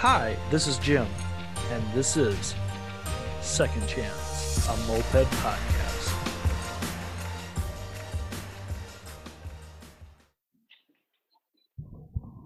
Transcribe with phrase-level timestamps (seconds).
[0.00, 1.06] Hi, this is Jim,
[1.70, 2.54] and this is
[3.40, 6.12] Second Chance, a moped podcast.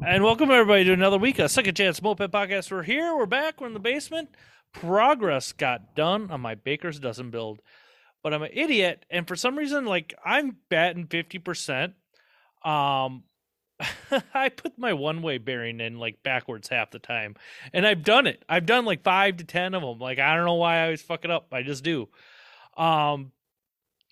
[0.06, 2.70] And welcome everybody to another week of Second Chance Moped Podcast.
[2.70, 4.28] We're here, we're back, we're in the basement.
[4.72, 7.62] Progress got done on my Baker's Dozen build,
[8.22, 11.94] but I'm an idiot, and for some reason, like I'm batting fifty percent.
[12.64, 13.24] Um,
[14.34, 17.36] I put my one way bearing in like backwards half the time,
[17.72, 18.44] and I've done it.
[18.48, 19.98] I've done like five to ten of them.
[19.98, 21.48] Like I don't know why I always fuck it up.
[21.52, 22.08] I just do.
[22.76, 23.32] Um,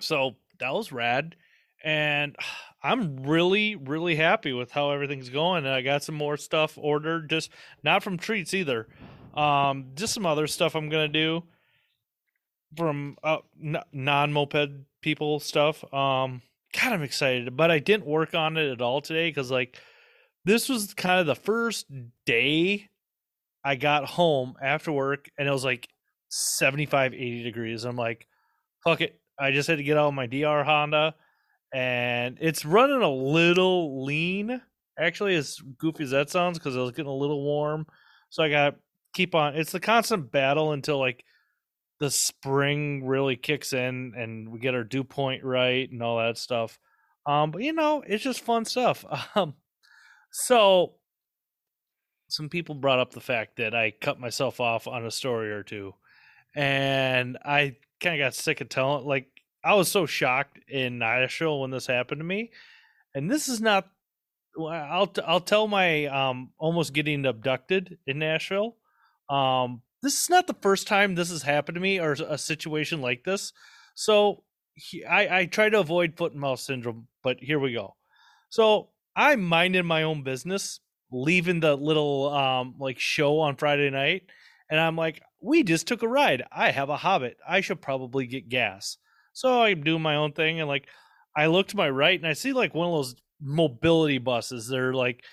[0.00, 1.36] so that was rad,
[1.82, 2.36] and
[2.82, 5.64] I'm really really happy with how everything's going.
[5.64, 7.50] And I got some more stuff ordered, just
[7.82, 8.86] not from treats either.
[9.34, 11.44] Um, just some other stuff I'm gonna do
[12.76, 13.38] from uh,
[13.92, 15.82] non moped people stuff.
[15.92, 16.42] Um,
[16.74, 19.78] God, I'm excited, but I didn't work on it at all today because like
[20.44, 21.86] this was kind of the first
[22.26, 22.88] day
[23.64, 25.88] I got home after work and it was like
[26.28, 27.84] 75, 80 degrees.
[27.84, 28.26] I'm like,
[28.84, 29.20] fuck it.
[29.38, 31.14] I just had to get out my DR Honda
[31.72, 34.60] and it's running a little lean.
[34.98, 37.86] Actually, as goofy as that sounds, because it was getting a little warm.
[38.30, 38.76] So I got
[39.14, 39.54] keep on.
[39.54, 41.24] It's the constant battle until like
[42.00, 46.38] the spring really kicks in and we get our dew point right and all that
[46.38, 46.78] stuff.
[47.26, 49.04] Um, but you know, it's just fun stuff.
[49.34, 49.54] Um,
[50.30, 50.94] so
[52.28, 55.62] some people brought up the fact that I cut myself off on a story or
[55.62, 55.94] two,
[56.54, 59.06] and I kind of got sick of telling.
[59.06, 59.28] Like
[59.64, 62.50] I was so shocked in Nashville when this happened to me,
[63.14, 63.88] and this is not.
[64.58, 68.76] I'll I'll tell my um almost getting abducted in Nashville.
[69.30, 73.00] Um, this is not the first time this has happened to me or a situation
[73.00, 73.52] like this.
[73.94, 77.96] So he, I, I try to avoid foot and mouth syndrome, but here we go.
[78.50, 80.80] So I'm minding my own business,
[81.10, 84.22] leaving the little um like show on Friday night,
[84.70, 86.44] and I'm like, we just took a ride.
[86.52, 87.36] I have a Hobbit.
[87.46, 88.96] I should probably get gas.
[89.32, 90.86] So I'm doing my own thing, and like
[91.36, 94.68] I look to my right and I see like one of those mobility buses.
[94.68, 95.24] They're like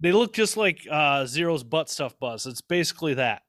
[0.00, 2.46] they look just like uh Zero's butt stuff bus.
[2.46, 3.42] It's basically that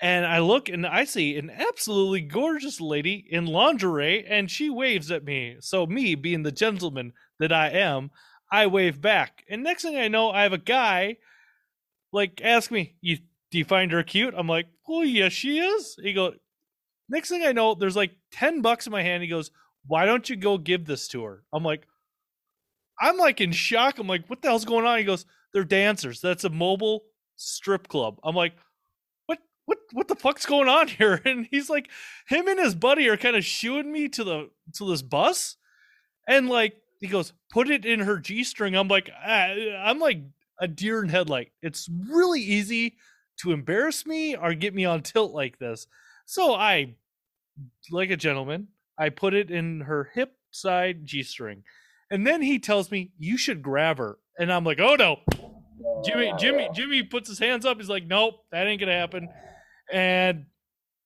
[0.00, 5.10] and I look and I see an absolutely gorgeous lady in lingerie and she waves
[5.10, 5.56] at me.
[5.60, 8.10] So, me being the gentleman that I am,
[8.50, 9.44] I wave back.
[9.48, 11.16] And next thing I know, I have a guy
[12.12, 13.18] like ask me, you,
[13.50, 14.34] Do you find her cute?
[14.36, 15.96] I'm like, Oh, yes, she is.
[16.02, 16.34] He goes,
[17.08, 19.22] Next thing I know, there's like 10 bucks in my hand.
[19.22, 19.50] He goes,
[19.86, 21.44] Why don't you go give this to her?
[21.52, 21.86] I'm like,
[23.00, 23.98] I'm like in shock.
[23.98, 24.98] I'm like, What the hell's going on?
[24.98, 26.20] He goes, They're dancers.
[26.20, 27.02] That's a mobile
[27.36, 28.18] strip club.
[28.24, 28.54] I'm like,
[29.66, 31.20] what what the fuck's going on here?
[31.24, 31.90] And he's like,
[32.28, 35.56] him and his buddy are kind of shooing me to the to this bus,
[36.28, 38.74] and like he goes, put it in her g string.
[38.74, 39.48] I'm like, ah,
[39.84, 40.22] I'm like
[40.60, 41.52] a deer in headlight.
[41.62, 42.96] It's really easy
[43.38, 45.86] to embarrass me or get me on tilt like this.
[46.26, 46.94] So I,
[47.90, 51.64] like a gentleman, I put it in her hip side g string,
[52.10, 55.20] and then he tells me you should grab her, and I'm like, oh no.
[56.04, 57.78] Jimmy, Jimmy, Jimmy puts his hands up.
[57.78, 59.28] He's like, "Nope, that ain't gonna happen."
[59.94, 60.46] And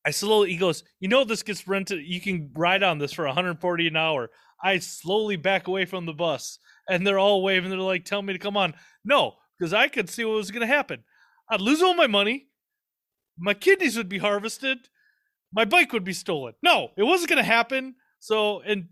[0.07, 2.03] I slowly, he goes, you know, this gets rented.
[2.03, 4.31] You can ride on this for 140 an hour.
[4.65, 7.69] I slowly back away from the bus, and they're all waving.
[7.71, 10.67] They're like, "Tell me to come on." No, because I could see what was going
[10.67, 11.05] to happen.
[11.51, 12.49] I'd lose all my money.
[13.39, 14.79] My kidneys would be harvested.
[15.53, 16.55] My bike would be stolen.
[16.63, 17.95] No, it wasn't going to happen.
[18.19, 18.89] So, and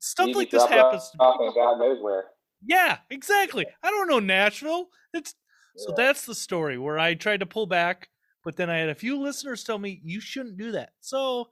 [0.00, 1.10] stuff like this happens.
[1.18, 2.24] God knows where.
[2.66, 3.66] Yeah, exactly.
[3.82, 4.88] I don't know Nashville.
[5.12, 5.34] It's
[5.76, 5.84] yeah.
[5.86, 8.08] so that's the story where I tried to pull back
[8.44, 10.92] but then I had a few listeners tell me you shouldn't do that.
[11.00, 11.50] So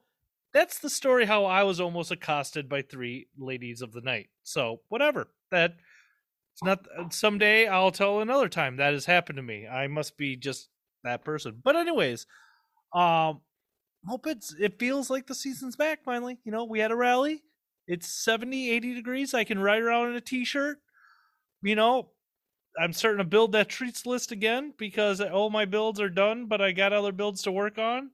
[0.53, 4.29] that's the story how I was almost accosted by three ladies of the night.
[4.43, 5.27] So whatever.
[5.51, 5.75] That
[6.53, 9.67] it's not uh, someday I'll tell another time that has happened to me.
[9.67, 10.69] I must be just
[11.03, 11.59] that person.
[11.63, 12.27] But anyways,
[12.93, 13.41] um
[14.07, 16.39] hope it's it feels like the season's back finally.
[16.43, 17.43] You know, we had a rally.
[17.87, 19.33] It's 70, 80 degrees.
[19.33, 20.79] I can ride around in a t-shirt.
[21.61, 22.09] You know,
[22.79, 26.61] I'm starting to build that treats list again because all my builds are done, but
[26.61, 28.11] I got other builds to work on.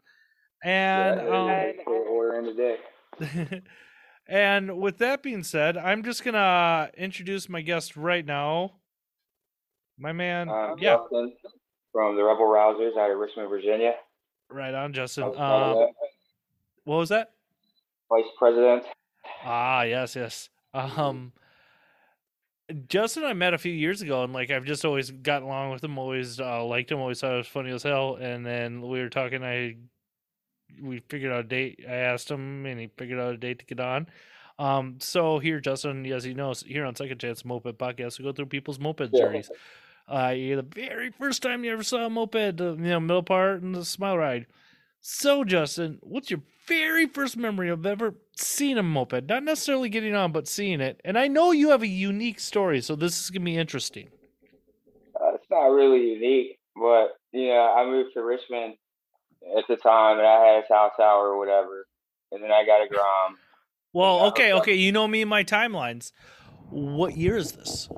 [0.64, 1.50] And yeah, um,
[2.36, 3.62] in today.
[4.28, 8.74] and with that being said, I'm just gonna introduce my guest right now.
[9.98, 11.34] My man, uh, yeah, Justin
[11.92, 13.94] from the Rebel Rousers out of Richmond, Virginia.
[14.50, 15.24] Right on, Justin.
[15.24, 15.88] Uh,
[16.84, 17.32] what was that?
[18.10, 18.84] Vice President.
[19.44, 20.50] Ah, yes, yes.
[20.74, 21.34] Um,
[22.88, 25.84] Justin I met a few years ago, and like I've just always gotten along with
[25.84, 28.16] him, always uh, liked him, always thought it was funny as hell.
[28.16, 29.78] And then we were talking, I
[30.82, 31.84] we figured out a date.
[31.88, 34.08] I asked him, and he figured out a date to get on.
[34.60, 38.34] Um, so here, Justin, as you know, here on Second Chance Moped Podcast, we go
[38.34, 39.22] through people's moped yeah.
[39.22, 39.50] journeys.
[40.08, 43.62] Uh, the very first time you ever saw a moped, the you know middle part
[43.62, 44.48] and the smile ride.
[45.02, 49.26] So, Justin, what's your very first memory of ever seeing a moped?
[49.28, 51.00] Not necessarily getting on, but seeing it.
[51.06, 54.10] And I know you have a unique story, so this is gonna be interesting.
[55.20, 58.76] Uh, it's not really unique, but yeah, I moved to Richmond
[59.58, 61.86] at the time, and I had a South Tower or whatever,
[62.32, 63.38] and then I got a Grom.
[63.94, 64.62] Well, okay, okay.
[64.62, 64.74] okay.
[64.76, 66.12] You know me and my timelines.
[66.70, 67.90] What year is this?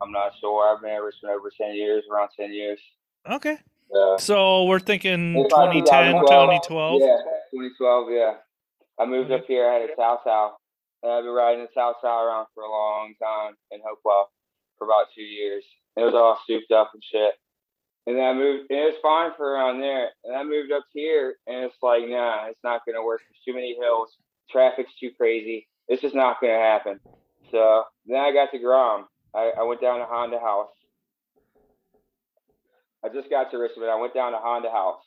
[0.00, 0.74] I'm not sure.
[0.74, 2.78] I've been at Richmond over ten years, around ten years.
[3.28, 3.58] Okay.
[3.94, 7.00] Uh, So we're thinking 2010, 2012.
[7.00, 7.16] Yeah,
[7.50, 8.10] 2012.
[8.10, 8.34] Yeah,
[9.00, 9.40] I moved mm-hmm.
[9.40, 9.68] up here.
[9.68, 10.52] I had a South Tower,
[11.02, 14.30] and I've been riding the South Tower around for a long time in Hopewell
[14.76, 15.64] for about two years.
[15.96, 17.34] It was all souped up and shit.
[18.06, 20.10] And then I moved, and it was fine for around there.
[20.24, 23.20] And I moved up here, and it's like, nah, it's not gonna work.
[23.24, 24.16] There's too many hills.
[24.50, 25.66] Traffic's too crazy.
[25.88, 27.00] It's just not gonna happen.
[27.50, 29.06] So then I got to Grom.
[29.34, 30.70] I, I went down to Honda House.
[33.04, 33.90] I just got to Richmond.
[33.90, 35.02] I went down to Honda House.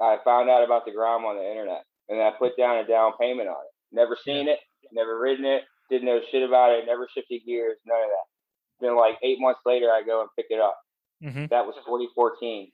[0.00, 3.12] I found out about the Grom on the internet, and I put down a down
[3.20, 3.72] payment on it.
[3.92, 4.58] Never seen it,
[4.92, 8.86] never ridden it, didn't know shit about it, never shifted gears, none of that.
[8.86, 10.76] Then like eight months later, I go and pick it up.
[11.22, 12.70] hmm That was 2014.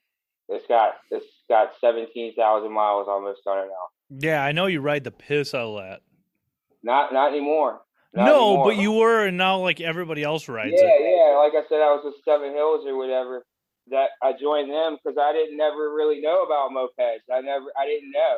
[0.48, 4.18] It's got it's got 17,000 miles almost on it now.
[4.20, 6.00] Yeah, I know you ride the piss out of that.
[6.82, 7.80] Not not anymore.
[8.12, 8.64] Not no, anymore.
[8.66, 11.00] but you were, and now like everybody else rides yeah, it.
[11.00, 11.38] yeah.
[11.38, 13.44] Like I said, I was with Seven Hills or whatever.
[13.90, 17.26] That I joined them because I didn't never really know about mopeds.
[17.32, 18.36] I never, I didn't know.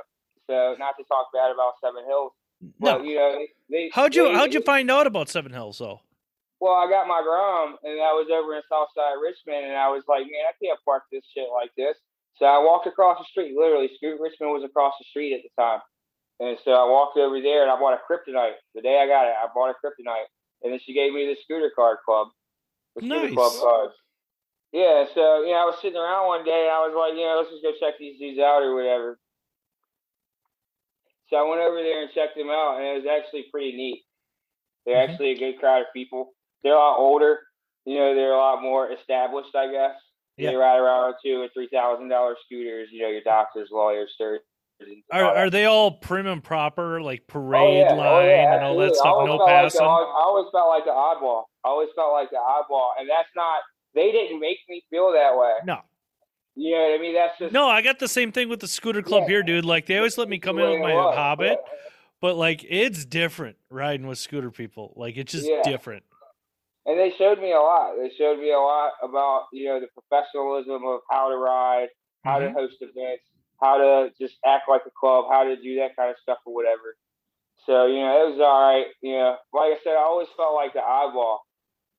[0.50, 2.32] So not to talk bad about Seven Hills,
[2.80, 5.78] No, you know, they, they how'd you they- how'd you find out about Seven Hills
[5.78, 6.00] though?
[6.60, 10.02] Well, I got my Grom, and I was over in Southside Richmond, and I was
[10.08, 11.98] like, man, I can't park this shit like this.
[12.36, 13.52] So I walked across the street.
[13.56, 15.80] Literally, Scoot Richmond was across the street at the time,
[16.40, 18.56] and so I walked over there, and I bought a Kryptonite.
[18.74, 20.28] The day I got it, I bought a Kryptonite,
[20.62, 22.28] and then she gave me the scooter card club,
[22.96, 23.34] the scooter Nice.
[23.34, 23.94] club cards.
[24.72, 27.26] Yeah, so you know, I was sitting around one day, and I was like, you
[27.26, 29.18] know, let's just go check these dudes out or whatever.
[31.30, 34.04] So I went over there and checked them out, and it was actually pretty neat.
[34.86, 35.08] They're Mhm.
[35.10, 36.32] actually a good crowd of people.
[36.62, 37.40] They're a lot older.
[37.86, 39.96] You know, they're a lot more established, I guess.
[40.36, 40.50] Yeah.
[40.50, 42.88] They ride around two or three thousand dollar scooters.
[42.92, 44.44] You know, your doctors, lawyers, surgeons.
[45.12, 47.92] Are are they all prim and proper, like Oh, parade yeah.
[47.94, 49.04] line Oh, yeah, and all that stuff?
[49.06, 49.86] No felt like the passing.
[49.86, 51.44] I always felt like the oddball.
[51.64, 53.62] I always felt like the oddball, and that's not.
[53.94, 55.52] They didn't make me feel that way.
[55.64, 55.80] No,
[56.56, 57.14] You know what I mean?
[57.14, 59.28] That's just no, I got the same thing with the scooter club Yeah.
[59.28, 59.64] here, dude.
[59.64, 61.58] Like they always let me come in with my Hobbit,
[62.20, 64.92] but like it's different riding with scooter people.
[64.96, 65.62] Like it's just Yeah.
[65.62, 66.04] different.
[66.86, 67.96] and they showed me a lot.
[67.96, 71.88] They showed me a lot about you know the professionalism of how to ride,
[72.24, 72.52] how to Mhm.
[72.54, 73.24] host events,
[73.60, 76.54] how to just act like a club, how to do that kind of stuff or
[76.54, 76.96] whatever.
[77.66, 78.86] So you know it was all right.
[79.00, 81.38] You know, like I said, I always felt like the oddball.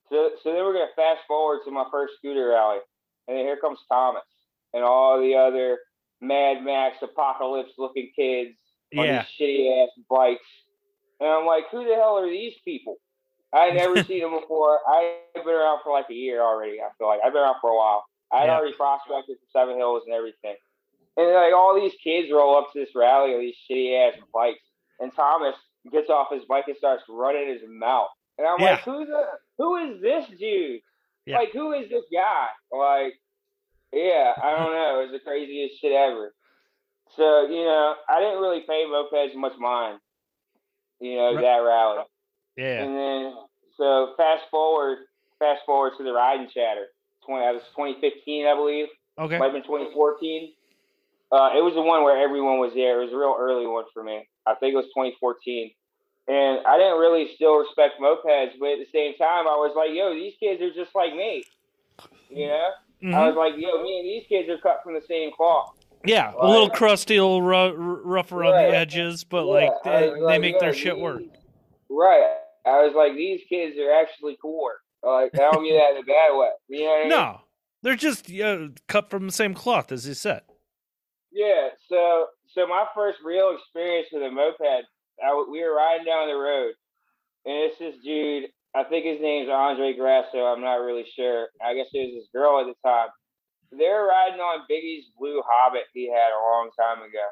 [0.10, 2.80] So so then we're gonna fast forward to my first scooter rally,
[3.28, 4.24] and then here comes Thomas
[4.76, 5.80] and all the other
[6.22, 8.52] Mad Max apocalypse looking kids
[8.98, 10.46] on Yeah, these shitty ass bikes.
[11.20, 12.98] And I'm like, who the hell are these people?
[13.54, 14.80] I never seen them before.
[14.88, 16.80] I've been around for like a year already.
[16.82, 18.06] I feel like I've been around for a while.
[18.32, 18.58] I had Yeah.
[18.58, 20.56] already prospected for Seven Hills and everything.
[21.18, 24.60] And like all these kids roll up to this rally on these shitty ass bikes,
[25.00, 25.56] and Thomas
[25.92, 28.10] gets off his bike and starts running his mouth.
[28.38, 28.72] And I'm Yeah.
[28.72, 29.24] like, who's the
[29.58, 30.82] who is this dude?
[31.26, 31.38] Yeah.
[31.38, 32.48] Like who is this guy?
[32.72, 33.14] Like,
[33.94, 35.00] yeah, I don't know.
[35.00, 36.34] It was the craziest shit ever.
[37.16, 40.00] So you know, I didn't really pay mopeds much mind.
[41.00, 41.42] You know Right.
[41.42, 42.04] that rally.
[42.58, 43.34] yeah, And then,
[43.78, 45.00] so fast forward,
[45.40, 46.88] fast forward to the riding chatter.
[47.26, 48.88] Twenty, that was 2015, I believe.
[49.20, 49.38] okay.
[49.38, 50.54] Might have been 2014.
[51.32, 53.02] Uh, it was the one where everyone was there.
[53.02, 54.28] It was a real early one for me.
[54.46, 55.72] I think it was 2014.
[56.28, 59.90] And I didn't really still respect mopeds, but at the same time, I was like,
[59.94, 61.44] yo, these kids are just like me.
[62.30, 62.70] You know?
[63.02, 63.28] I Mhm.
[63.28, 65.74] was like, yo, me and these kids are cut from the same cloth.
[66.06, 68.70] Yeah, a little crusty, a little ru- rough around Right.
[68.72, 71.24] the edges, but Yeah, like they, was they make yeah, their shit these- work.
[71.90, 72.38] Right.
[72.66, 74.76] I was like, these kids are actually cooler.
[75.04, 76.50] Like, I don't mean that in a bad way.
[76.68, 77.10] You know what I mean?
[77.10, 77.42] No,
[77.84, 80.42] they're just uh, cut from the same cloth, as you said.
[81.32, 84.62] Yeah, so so my first real experience with a moped,
[85.24, 86.74] I we were riding down the road,
[87.46, 88.50] and it's this dude.
[88.76, 90.40] I think his name's Andre Grasso.
[90.46, 91.48] I'm not really sure.
[91.64, 93.08] I guess it was this girl at the time.
[93.72, 97.28] They were riding on Biggie's blue Hobbit he had a long time ago.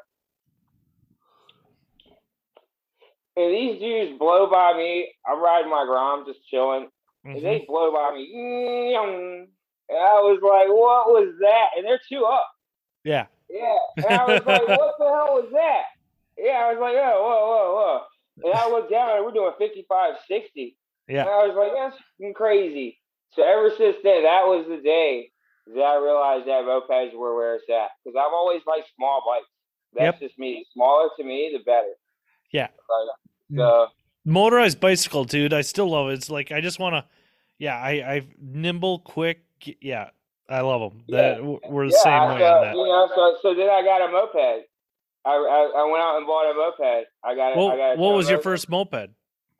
[3.36, 5.12] And these dudes blow by me.
[5.26, 6.88] I'm riding my Grom, just chilling.
[7.26, 7.36] Mhm.
[7.36, 8.94] And they blow by me.
[8.94, 9.48] And
[9.90, 11.70] I was like, what was that?
[11.76, 12.50] And they're two up.
[13.02, 13.76] Yeah, Yeah.
[13.96, 15.84] And I was like, what the hell was that?
[16.38, 18.50] Yeah, I was like, oh, whoa, whoa, whoa.
[18.50, 20.76] And I looked down and we're doing 55, 60.
[21.08, 22.98] Yeah, And I was like, that's fucking crazy.
[23.32, 25.30] So ever since then, that was the day
[25.74, 27.90] that I realized that mopeds were where it's at.
[28.04, 29.46] Because I've always liked small bikes.
[29.94, 30.28] That's Yep.
[30.28, 30.54] just me.
[30.60, 31.94] The smaller to me, the better.
[32.52, 32.68] Yeah.
[32.88, 33.88] Like, so
[34.24, 35.52] Motorized bicycle, dude.
[35.52, 36.14] I still love it.
[36.14, 37.04] It's like I just want to.
[37.58, 39.42] Yeah, I I nimble, quick.
[39.80, 40.10] Yeah,
[40.48, 41.04] I love them.
[41.08, 42.74] That we're the yeah, same I, way uh, that.
[42.74, 43.08] you know.
[43.14, 44.64] So so then I got a moped.
[45.26, 47.06] I, I, I went out and bought a moped.
[47.22, 47.56] I got.
[47.56, 49.10] Well, I got a what was your first moped?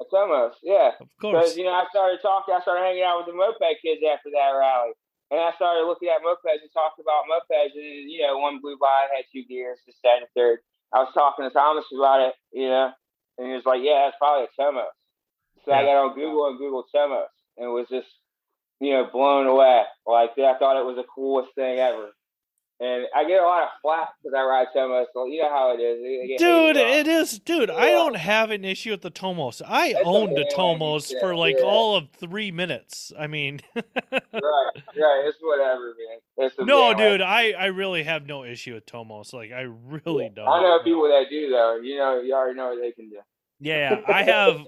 [0.02, 0.90] A Tomos, yeah.
[1.00, 1.56] Of Because course.
[1.56, 2.54] you know, I started talking.
[2.54, 4.92] I started hanging out with the moped kids after that rally,
[5.30, 7.74] and I started looking at mopeds and talking about mopeds.
[7.78, 10.58] And you know, one blew by, had two gears, this, that, and third.
[10.92, 12.90] I was talking to Thomas about it, you know,
[13.38, 14.90] and he was like, "Yeah, that's probably a Tomos."
[15.64, 18.10] So I got on Google and Google Tomos, and was just,
[18.80, 19.84] you know, blown away.
[20.06, 22.10] Like I thought it was the coolest thing ever.
[22.84, 25.06] And I get a lot of flack because I ride Tomos.
[25.14, 26.38] So you know how it is.
[26.38, 27.38] Dude, it is.
[27.38, 29.62] Dude, I don't have an issue with the Tomos.
[29.66, 31.64] I That's owned a Tomos for like yeah.
[31.64, 33.10] all of three minutes.
[33.18, 33.82] I mean, right,
[34.34, 35.24] right.
[35.24, 36.18] It's whatever, man.
[36.46, 39.32] It's no, dude, I I really have no issue with Tomos.
[39.32, 40.46] Like, I really don't.
[40.46, 41.76] I know people that do though.
[41.82, 43.20] You know, you already know what they can do.
[43.60, 44.60] Yeah, I have.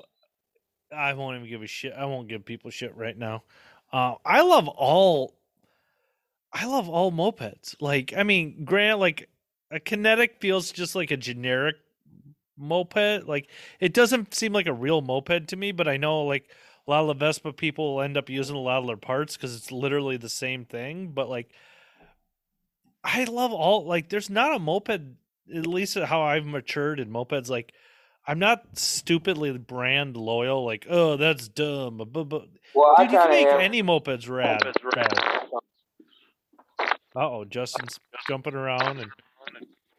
[0.96, 1.92] I won't even give a shit.
[1.92, 3.42] I won't give people shit right now.
[3.92, 5.35] Uh, I love all.
[6.58, 7.76] I love all mopeds.
[7.80, 9.28] Like, I mean, grant like
[9.70, 11.76] a kinetic feels just like a generic
[12.56, 13.26] moped.
[13.28, 15.72] Like, it doesn't seem like a real moped to me.
[15.72, 16.48] But I know, like,
[16.86, 19.54] a lot of the Vespa people end up using a lot of their parts because
[19.54, 21.08] it's literally the same thing.
[21.08, 21.50] But like,
[23.04, 23.84] I love all.
[23.86, 25.00] Like, there's not a moped.
[25.54, 27.72] At least how I've matured in mopeds, like
[28.26, 30.64] I'm not stupidly brand loyal.
[30.64, 31.98] Like, oh, that's dumb.
[31.98, 33.60] But, but Well, dude, I you can make am.
[33.60, 34.66] any mopeds rad.
[34.66, 35.35] Uh
[37.16, 39.10] oh, Justin's jumping around and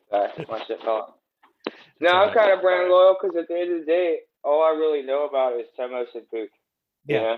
[0.10, 1.18] Sorry, my shit fell.
[2.00, 4.70] No, I'm kind of brand loyal because at the end of the day, all I
[4.78, 6.48] really know about is Tomos and Puch.
[7.06, 7.22] you Yeah.
[7.22, 7.38] know?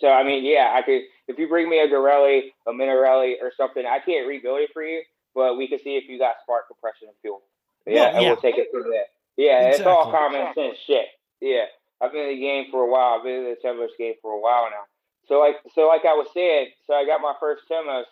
[0.00, 1.02] So I mean, yeah, I could.
[1.26, 4.82] If you bring me a Garelli, a Minarelli, or something, I can't rebuild it for
[4.82, 5.02] you,
[5.34, 7.42] but we can see if you got spark compression and fuel.
[7.86, 8.28] Yeah, Well, and yeah.
[8.30, 9.04] we'll take it from there.
[9.36, 10.38] Yeah, it's all Exactly.
[10.38, 11.06] common sense shit.
[11.40, 11.64] Yeah,
[12.00, 13.18] I've been in the game for a while.
[13.18, 14.84] I've been in the Tomos game for a while now.
[15.26, 18.06] So like, so like I was saying, so I got my first Tomos,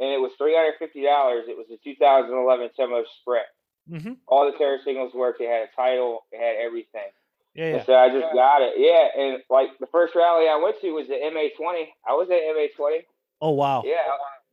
[0.00, 1.44] and it was three hundred fifty dollars.
[1.48, 3.46] It was the 2011 Tomos Sprint.
[3.88, 5.40] hmm All the terror signals worked.
[5.40, 6.24] It had a title.
[6.32, 7.10] It had everything.
[7.54, 7.84] yeah, yeah.
[7.84, 8.74] so I just got it.
[8.78, 11.86] Yeah, and like the first rally I went to was the MA20.
[12.08, 13.04] I was at MA20.
[13.40, 13.82] Oh wow.
[13.84, 13.94] Yeah,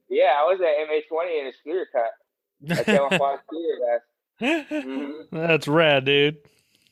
[0.10, 2.12] yeah, I was at MA20 in a scooter cut.
[2.80, 4.66] I camouflage scooter guys.
[4.84, 5.14] Mhm.
[5.32, 6.38] That's rad, dude.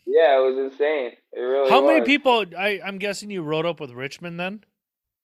[0.06, 1.12] Yeah, it was insane.
[1.34, 1.70] It really.
[1.70, 2.46] How many people?
[2.58, 4.64] I I'm guessing you rode up with Richmond then.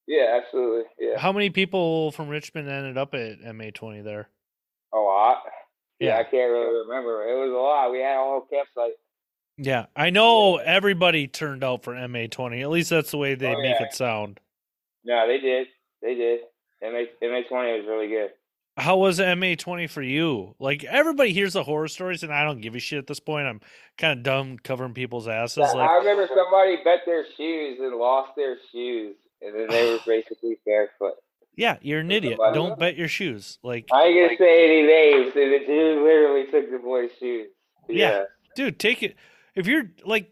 [0.07, 0.83] Yeah, absolutely.
[0.99, 4.29] Yeah, How many people from Richmond ended up at MA20 there?
[4.93, 5.43] a lot.
[5.99, 6.17] Yeah, Yeah.
[6.19, 7.27] I can't really remember.
[7.27, 7.91] It was a lot.
[7.91, 8.93] We had a whole campsite.
[9.57, 12.61] Yeah, I know everybody turned out for MA20.
[12.61, 13.85] At least that's the way they Oh, make yeah.
[13.87, 14.39] it sound.
[15.03, 15.67] No, they did.
[16.01, 16.41] They did.
[16.81, 18.31] MA MA20 was really good.
[18.77, 20.53] How was MA20 for you?
[20.59, 23.47] Like everybody hears the horror stories, and I don't give a shit at this point.
[23.47, 23.61] I'm
[23.97, 25.63] kind of dumb covering people's asses.
[25.69, 29.99] I Like, remember somebody bet their shoes and lost their shoes, and then they were
[30.05, 31.13] basically barefoot.
[31.55, 32.39] yeah, you're an idiot.
[32.53, 33.59] Don't bet your shoes.
[33.63, 37.47] Like, I ain't gonna say any names, and the dude literally took the boy's shoes.
[37.89, 38.23] Yeah.
[38.55, 39.15] dude, take it.
[39.55, 40.29] If you're like,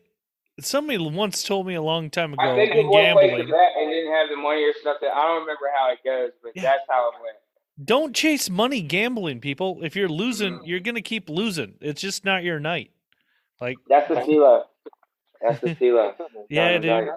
[0.59, 4.29] somebody once told me a long time ago I think in gambling, and didn't have
[4.29, 5.09] the money or something.
[5.13, 6.63] I don't remember how it goes, but Yeah.
[6.63, 7.37] that's how it went.
[7.85, 9.79] don't chase money gambling, people.
[9.83, 10.67] If you're losing, Mm.
[10.67, 11.75] you're gonna keep losing.
[11.81, 12.91] It's just not your night.
[13.61, 14.65] Like, That's the CeeLo.
[15.41, 16.13] That's the CeeLo.
[16.49, 17.09] Yeah, dude.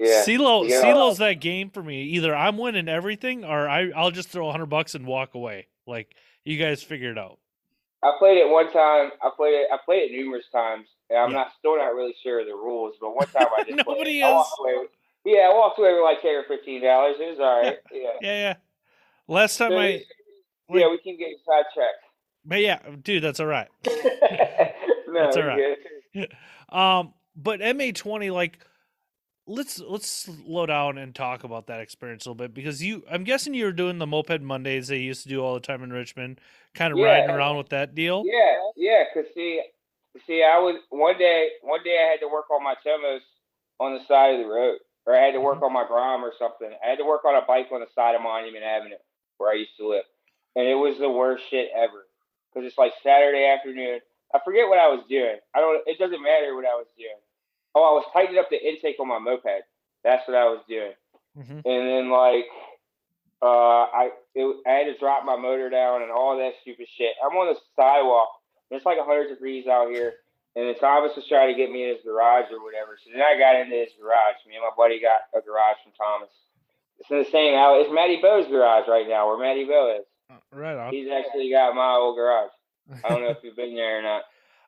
[0.00, 0.24] Yeah.
[0.26, 0.66] CeeLo.
[0.68, 2.02] CeeLo's that game for me.
[2.04, 5.66] Either I'm winning everything, or I, I'll just throw a hundred bucks and walk away.
[5.86, 6.14] Like,
[6.44, 7.38] you guys figure it out.
[8.02, 9.10] I played it one time.
[9.22, 9.68] I played it.
[9.70, 11.36] I played it numerous times, and I'm Yeah.
[11.36, 12.94] not still not really sure of the rules.
[13.00, 14.22] But one time I just played Nobody.
[14.22, 14.34] I is.
[14.34, 14.90] walked away with-
[15.26, 17.16] yeah, I walked away with like ten or fifteen dollars.
[17.20, 17.76] It was all right.
[17.92, 18.08] Yeah.
[18.22, 18.54] Yeah, yeah.
[19.28, 20.02] Last time So, I,
[20.70, 21.98] yeah, we keep getting sidetracked.
[22.46, 23.68] but yeah, dude, that's all right.
[23.86, 23.92] no,
[25.12, 25.56] That's all
[26.14, 26.28] good.
[26.74, 28.58] Um, but MA twenty, like,
[29.50, 33.24] let's let's slow down and talk about that experience a little bit because you, I'm
[33.24, 35.92] guessing you were doing the moped Mondays they used to do all the time in
[35.92, 36.40] Richmond,
[36.74, 37.06] kind of Yeah.
[37.06, 38.22] riding around with that deal.
[38.24, 39.04] Yeah, yeah.
[39.12, 39.62] Cause see,
[40.26, 41.50] see, I was one day.
[41.62, 43.22] One day I had to work on my Tomos
[43.80, 45.64] on the side of the road, or I had to work mm-hmm.
[45.64, 46.70] on my Grom or something.
[46.84, 49.02] I had to work on a bike on the side of Monument Avenue
[49.38, 50.04] where I used to live,
[50.54, 52.06] and it was the worst shit ever.
[52.54, 54.00] Cause it's like Saturday afternoon.
[54.34, 55.38] I forget what I was doing.
[55.54, 55.82] I don't.
[55.86, 57.18] It doesn't matter what I was doing.
[57.74, 59.62] Oh, I was tightening up the intake on my moped.
[60.04, 60.92] That's what I was doing.
[61.36, 62.46] hmm and then like
[63.42, 67.12] uh I it, I had to drop my motor down and all that stupid shit.
[67.24, 68.28] I'm on the sidewalk.
[68.70, 70.14] And it's like 100 degrees out here,
[70.54, 72.96] and then Thomas was trying to get me in his garage or whatever.
[73.02, 74.38] So then I got into his garage.
[74.46, 76.30] Me and my buddy got a garage from Thomas,
[77.00, 77.80] it's in the same alley.
[77.80, 80.06] It's Matty Bo's garage right now, where Matty Bo is.
[80.30, 80.94] Uh, Right on.
[80.94, 82.50] He's actually got my old garage.
[83.02, 84.22] I don't know if you've been there or not.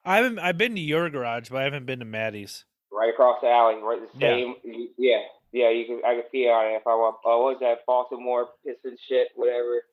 [0.04, 0.40] I haven't.
[0.40, 2.64] I've been to your garage, but I haven't been to Maddie's.
[2.92, 4.54] Right across the alley, right the same.
[4.98, 5.18] Yeah,
[5.50, 5.70] yeah.
[5.70, 6.00] You can.
[6.06, 7.16] I can pee on it if I want.
[7.24, 7.86] Oh, what was that?
[7.86, 9.84] Baltimore pissing shit, whatever.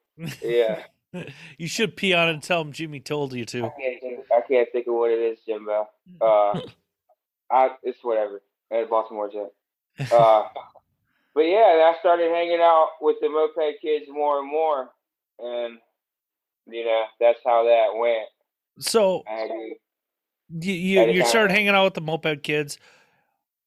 [0.43, 0.83] Yeah.
[1.57, 3.61] you should pee on it and tell him Jimmy told you I to.
[3.61, 4.19] can't think.
[4.31, 5.87] I can't think of what it is, Jimbo.
[6.21, 6.59] Uh,
[7.49, 8.41] I it's whatever.
[8.71, 10.11] At Baltimore Jet.
[10.11, 10.43] Uh,
[11.33, 14.89] but yeah, I started hanging out with the moped kids more and more,
[15.39, 15.77] and
[16.67, 18.27] you know that's how that went.
[18.79, 19.77] So I agree.
[20.49, 22.77] You you, you started hanging out with the moped kids.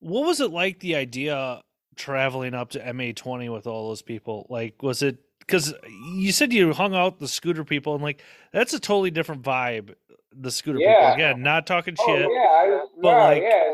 [0.00, 0.80] What was it like?
[0.80, 1.62] The idea
[1.96, 4.46] traveling up to MA twenty with all those people.
[4.50, 5.74] Like, was it because
[6.14, 8.22] you said you hung out with the scooter people and like
[8.52, 9.94] that's a totally different vibe.
[10.34, 11.10] The scooter Yeah.
[11.10, 12.20] people again, not talking Oh shit.
[12.22, 13.72] yeah, I, But, no, like- yeah,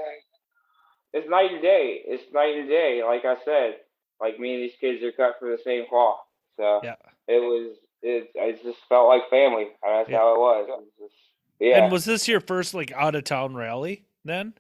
[1.12, 2.03] it's night and day.
[2.05, 3.03] It's night and day.
[3.05, 3.77] Like I said,
[4.21, 6.19] like me and these kids are cut from the same cloth.
[6.57, 6.97] So Yeah.
[7.29, 7.77] it was.
[8.03, 8.31] It.
[8.35, 9.69] It just felt like family.
[9.83, 10.19] That's Yeah.
[10.19, 10.67] how it was.
[10.69, 11.15] It was just,
[11.61, 11.83] yeah.
[11.83, 14.55] And was this your first like out of town rally then?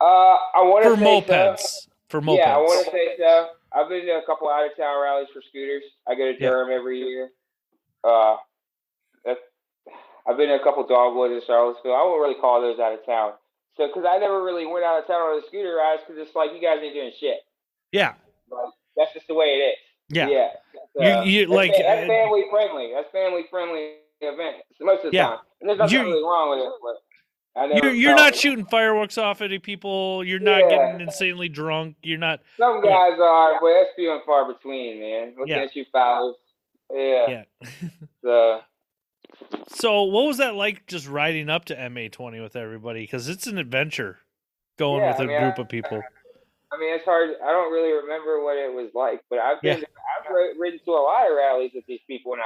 [0.00, 1.58] uh, I want For to say mopeds.
[1.60, 1.90] So.
[2.08, 2.36] For mopeds.
[2.38, 3.48] Yeah, I want to say so.
[3.72, 5.82] I've been to a couple out of town rallies for scooters.
[6.06, 6.50] I go to Yeah.
[6.50, 7.30] Durham every year.
[8.04, 8.36] Uh,
[10.26, 11.92] I've been to a couple dogwoods in Charlottesville.
[11.92, 13.32] I won't really call those out of town.
[13.76, 16.34] So, because I never really went out of town on a scooter ride, because it's
[16.34, 17.38] like you guys ain't doing shit.
[17.92, 18.14] yeah.
[18.50, 19.76] Like, that's just the way it is.
[20.08, 20.28] Yeah.
[20.28, 21.22] Yeah.
[21.24, 22.92] You- you, that's, like, that's uh, family friendly.
[22.94, 25.26] That's family friendly event most of the Yeah.
[25.28, 25.38] time.
[25.60, 26.72] And there's nothing You- really wrong with it.
[26.82, 28.36] But I never You're you're not it.
[28.36, 30.24] shooting fireworks off at any people.
[30.24, 30.68] You're not Yeah.
[30.68, 31.96] getting insanely drunk.
[32.02, 32.40] You're not.
[32.56, 32.90] Some Yeah.
[32.90, 35.34] guys are, but that's few and far between, man.
[35.38, 35.62] Looking Yeah.
[35.62, 36.36] at you fellas.
[36.92, 37.28] Yeah.
[37.30, 37.44] Yeah.
[38.22, 38.60] So,
[39.68, 40.86] So what was that like?
[40.86, 44.20] Just riding up to MA twenty with everybody because it's an adventure
[44.78, 46.02] going Yeah, with I a mean, group I- of people.
[46.72, 47.30] I mean, it's hard.
[47.42, 49.84] I don't really remember what it was like, but I've been, Yeah.
[50.28, 52.42] I've ridden to a lot of rallies with these people now.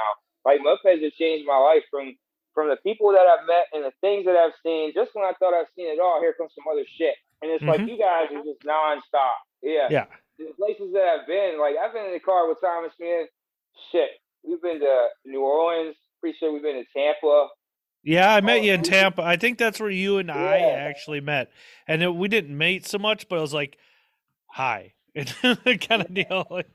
[0.49, 2.17] Like mopeds have changed my life from
[2.55, 4.91] from the people that I've met and the things that I've seen.
[4.93, 7.63] Just when I thought I've seen it all, here comes some other shit, and it's
[7.63, 7.89] like Mhm.
[7.89, 9.37] you guys are just nonstop.
[9.61, 9.87] Yeah.
[9.91, 10.05] Yeah.
[10.39, 13.29] The places that I've been, like I've been in the car with Thomas Smith.
[13.91, 14.09] Shit,
[14.43, 15.95] we've been to New Orleans.
[16.19, 17.47] Pretty sure we've been to Tampa.
[18.03, 19.21] Yeah, I met Oh, you in Tampa.
[19.21, 20.65] I think that's where you and I Yeah.
[20.89, 21.51] actually met,
[21.87, 23.77] and it, we didn't mate so much, but it was like,
[24.47, 25.33] hi, It's
[25.87, 26.47] kind of deal.
[26.49, 26.69] Like,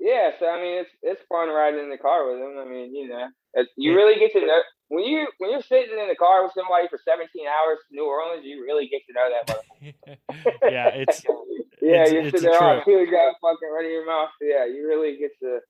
[0.00, 2.56] Yeah, so I mean, it's it's fun riding in the car with them.
[2.58, 5.92] I mean, you know, it's, you really get to know when you when you're sitting
[5.98, 8.42] in the car with somebody for 17 hours to New Orleans.
[8.44, 9.44] You really get to know that.
[9.46, 10.62] motherfucker.
[10.72, 11.22] yeah, it's
[11.82, 14.30] yeah, it's- you're it's sitting there, oh, two got fucking right in your mouth.
[14.40, 15.60] Yeah, you really get to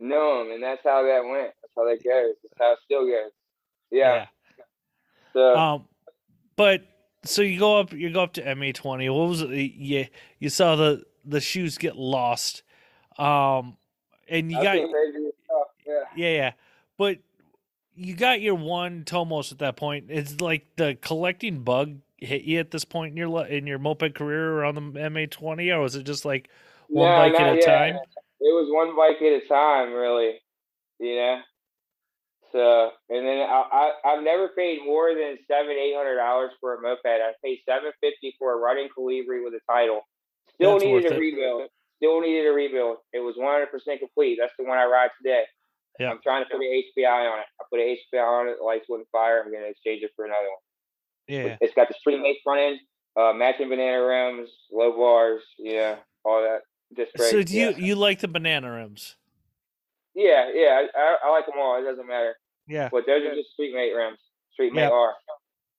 [0.00, 1.52] know them, and that's how that went.
[1.60, 2.34] That's how that goes.
[2.42, 3.30] That's how it still goes.
[3.90, 4.26] Yeah.
[5.34, 5.84] So Um,
[6.56, 6.82] but
[7.24, 9.10] so you go up, you go up to MA twenty.
[9.10, 9.50] What was it?
[9.50, 10.06] You
[10.38, 12.62] you saw the the shoes get lost,
[13.18, 13.76] um,
[14.28, 14.76] and you I've got.
[15.86, 16.02] Yeah.
[16.14, 16.52] yeah yeah,
[16.96, 17.18] but
[17.94, 20.06] you got your one Tomos at that point.
[20.08, 24.14] It's like the collecting bug hit you at this point in your in your moped
[24.14, 26.48] career or on the MA twenty, or was it just like
[26.88, 27.64] one No, bike at a yet.
[27.64, 27.94] time?
[28.40, 30.40] It was one bike at a time, really.
[30.98, 31.40] You know.
[32.52, 36.74] So, and then I, I I've never paid more than seven eight hundred dollars for
[36.74, 37.04] a moped.
[37.04, 40.02] I paid seven fifty for a running Colibri with a title.
[40.54, 41.18] Still That's needed a it.
[41.18, 41.68] rebuild.
[41.96, 42.98] Still needed a rebuild.
[43.12, 44.38] It was one hundred percent complete.
[44.40, 45.44] That's the one I ride today.
[45.98, 46.10] Yeah.
[46.10, 47.46] I'm trying to put an HPI on it.
[47.60, 48.56] I put an HPI on it.
[48.58, 49.42] The lights wouldn't fire.
[49.44, 50.60] I'm gonna exchange it for another one.
[51.28, 52.78] Yeah, It's got the Street Mate front end,
[53.16, 56.60] uh, matching banana rims, low bars, yeah, all that.
[56.94, 57.32] Disc brakes.
[57.32, 57.76] so do you yeah.
[57.76, 59.16] you like the banana rims?
[60.14, 61.82] Yeah, yeah, I, I, like them all.
[61.82, 62.36] It doesn't matter.
[62.68, 64.18] Yeah, But those are just Street Mate rims.
[64.52, 64.90] Street Mate Yeah.
[64.90, 65.14] R.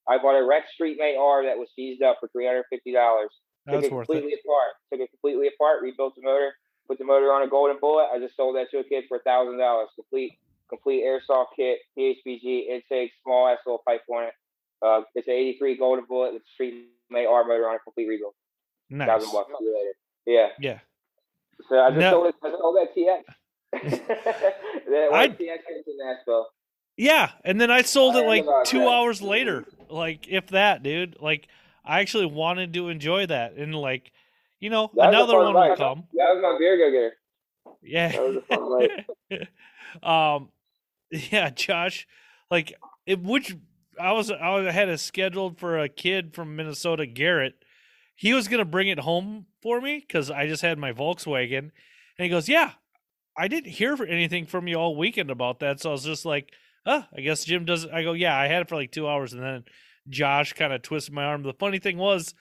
[0.08, 2.92] I bought a Rex Street Mate R that was seized up for three hundred fifty
[2.92, 3.30] dollars.
[3.68, 4.40] Took that's it completely it.
[4.46, 4.74] apart.
[4.92, 5.82] Took it completely apart.
[5.82, 6.52] Rebuilt the motor.
[6.88, 8.08] Put the motor on a Golden Bullet.
[8.14, 9.90] I just sold that to a kid for a thousand dollars.
[9.96, 10.34] Complete,
[10.70, 14.34] complete Airsal kit, PHBG intake, small ass little pipe on it.
[14.82, 18.34] Uh, it's an '83 Golden Bullet with Street Mate R motor on a complete rebuild.
[18.90, 19.08] Nice.
[19.08, 19.52] Thousand bucks.
[20.26, 20.48] Yeah.
[20.60, 20.80] Yeah.
[21.68, 22.36] So I just Now- sold it.
[22.44, 23.24] I sold that TX.
[24.08, 26.48] that I- TX to Nashville.
[26.96, 29.66] Yeah, and then I sold I it like two hours later.
[29.90, 31.18] Like if that, dude.
[31.22, 31.48] Like
[31.88, 34.12] I actually wanted to enjoy that, and like,
[34.60, 36.04] you know, That another one will come.
[36.14, 37.14] That was my beer go getter.
[37.82, 38.12] Yeah.
[38.12, 38.70] That was a fun
[39.32, 39.48] ride.
[40.04, 40.50] um,
[41.12, 42.08] yeah, Josh.
[42.52, 42.74] Like,
[43.06, 43.56] it, which
[44.00, 47.56] I was I was- I had a scheduled for a kid from Minnesota, Garrett.
[48.16, 51.72] He was gonna bring it home for me because I just had my Volkswagen, and
[52.18, 52.72] he goes, "Yeah,
[53.38, 56.26] I didn't hear for anything from you all weekend about that." So I was just
[56.26, 56.52] like,
[56.86, 59.34] "Huh, I guess Jim does." I go, "Yeah, I had it for like two hours,"
[59.34, 59.66] and then
[60.10, 61.44] Josh kind of twisted my arm.
[61.44, 62.34] The funny thing was,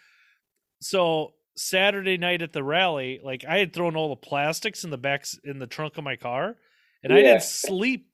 [0.80, 4.98] so Saturday night at the rally, like I had thrown all the plastics in the
[4.98, 6.56] back in the trunk of my car,
[7.02, 8.08] and I didn't sleep.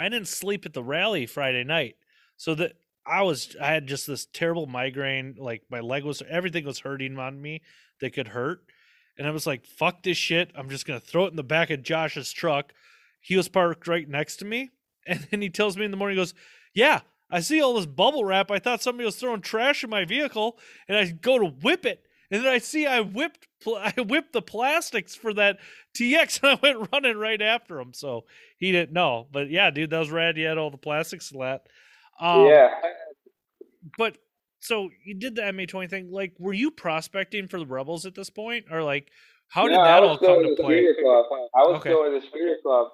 [0.00, 1.96] I didn't sleep at the rally Friday night,
[2.36, 5.34] so that I was I had just this terrible migraine.
[5.38, 7.62] Like my leg was everything was hurting on me
[8.00, 8.60] that could hurt,
[9.18, 10.52] and I was like, "Fuck this shit!
[10.54, 12.72] I'm just gonna throw it in the back of Josh's truck."
[13.20, 14.70] He was parked right next to me,
[15.06, 16.34] and then he tells me in the morning, he goes,
[16.74, 17.00] "Yeah."
[17.32, 18.50] I see all this bubble wrap.
[18.50, 22.04] I thought somebody was throwing trash in my vehicle, and I go to whip it,
[22.30, 25.58] and then I see I whipped pl- I whipped the plastics for that
[25.96, 27.94] TX, and I went running right after him.
[27.94, 28.24] So
[28.58, 30.36] he didn't know, but yeah, dude, that was rad.
[30.36, 31.62] You had all the plastics that.
[32.20, 32.68] Um, yeah.
[33.98, 34.18] But
[34.60, 36.10] so you did the MA twenty thing.
[36.12, 39.08] Like, were you prospecting for the Rebels at this point, or like,
[39.48, 40.86] how did No, that all come to play?
[40.86, 41.90] I was Okay.
[41.90, 42.88] still in the scooter club,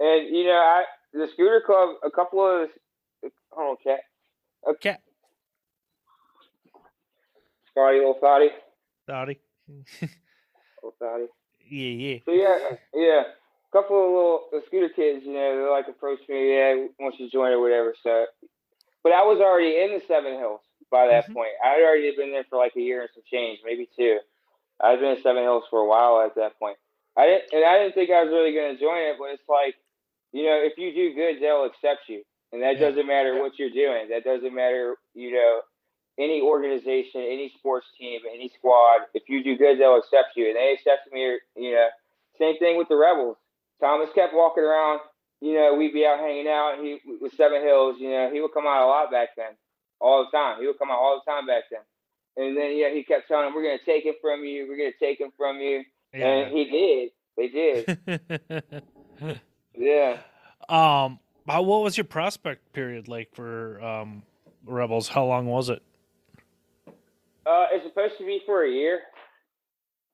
[0.00, 1.96] and you know, I the scooter club.
[2.04, 2.68] A couple of
[3.56, 4.00] hold on, cat.
[4.80, 5.00] Cat,
[7.70, 8.48] Scotty, little Scotty,
[9.06, 9.40] Dottie.
[9.68, 11.24] little Scotty.
[11.68, 12.18] yeah, yeah.
[12.24, 12.58] So yeah,
[12.94, 13.22] yeah.
[13.22, 17.16] A couple of little the scooter kids, you know, they like approached me, yeah, once
[17.18, 17.94] you join or whatever.
[18.02, 18.26] So,
[19.02, 21.34] but I was already in the Seven Hills by that Mhm.
[21.34, 21.50] point.
[21.62, 24.20] I'd already been there for like a year and some change, maybe two.
[24.80, 26.78] I'd been in Seven Hills for a while at that point.
[27.16, 29.48] I didn't, and I didn't think I was really going to join it, but it's
[29.48, 29.74] like,
[30.32, 32.22] you know, if you do good, they'll accept you,
[32.54, 32.88] and that Yeah.
[32.88, 34.08] doesn't matter what you're doing.
[34.08, 35.60] That doesn't matter, you know,
[36.16, 39.02] any organization, any sports team, any squad.
[39.12, 41.38] If you do good, they'll accept you, and they accepted me.
[41.56, 41.88] You know,
[42.38, 43.36] same thing with the Rebels.
[43.80, 45.00] Thomas kept walking around.
[45.40, 46.78] You know, we'd be out hanging out.
[46.80, 47.96] He with Seven Hills.
[47.98, 49.50] You know, he would come out a lot back then,
[50.00, 50.60] all the time.
[50.60, 51.80] He would come out all the time back then.
[52.36, 54.68] And then yeah, he kept telling him, "We're gonna take him from you.
[54.68, 57.10] We're gonna take him from you." And he did.
[57.36, 59.42] They did.
[59.74, 60.18] yeah.
[60.68, 64.22] um, how, what was your prospect period like for um
[64.64, 65.08] Rebels?
[65.08, 65.82] How long was it?
[67.46, 69.00] Uh, it's supposed to be for a year,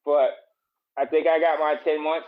[0.05, 0.31] but
[0.97, 2.27] I think I got my ten months.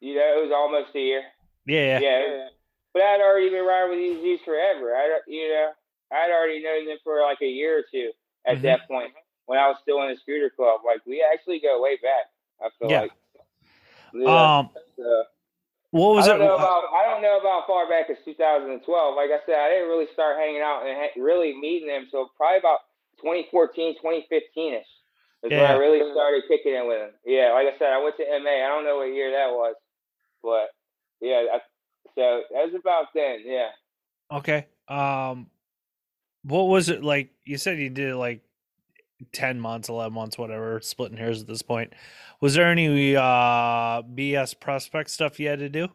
[0.00, 1.22] You know, it was almost a year.
[1.66, 2.20] Yeah, Yeah.
[2.28, 2.48] yeah.
[2.92, 4.94] But I'd already been riding with these dudes forever.
[4.94, 5.70] I, you know,
[6.12, 8.10] I'd already known them for like a year or two
[8.46, 8.62] at Mhm.
[8.62, 9.12] that point
[9.46, 10.80] when I was still in the scooter club.
[10.84, 12.26] Like we actually go way back.
[12.60, 13.00] I feel Yeah.
[13.02, 13.12] like.
[14.12, 14.58] Yeah.
[14.58, 15.24] Um, so,
[15.96, 16.38] what was I it?
[16.38, 18.84] don't know about I don't know about far back as 2012.
[19.16, 22.28] Like I said, I didn't really start hanging out and ha- really meeting them so
[22.36, 22.80] probably about
[23.24, 24.84] 2014, 2015 ish.
[25.44, 27.10] Is when I really started kicking it with them.
[27.24, 28.64] Yeah, like I said, I went to MA.
[28.64, 29.74] I don't know what year that was,
[30.42, 30.68] but
[31.20, 31.44] yeah.
[31.52, 31.58] I,
[32.14, 33.40] so that was about then.
[33.44, 33.68] Yeah.
[34.32, 34.66] Okay.
[34.88, 35.48] Um,
[36.42, 37.30] what was it like?
[37.44, 38.42] You said you did like
[39.32, 41.92] ten months, eleven months, whatever, splitting hairs at this point.
[42.46, 45.88] Was there any uh BS prospect stuff you had to do?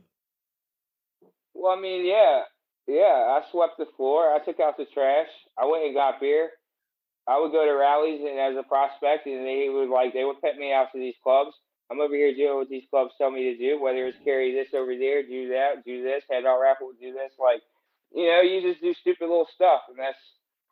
[1.54, 2.42] Well, I mean, yeah,
[2.90, 3.40] yeah.
[3.40, 4.36] I swept the floor.
[4.36, 5.32] I took out the trash.
[5.58, 6.50] I went and got beer.
[7.26, 10.42] I would go to rallies and as a prospect, and they would like they would
[10.42, 11.56] put me out to these clubs.
[11.90, 14.74] I'm over here doing what these clubs tell me to do, whether it's carry this
[14.76, 17.32] over there, do that, do this, head out raffle, do this.
[17.40, 17.62] Like,
[18.12, 20.20] you know, you just do stupid little stuff, and that's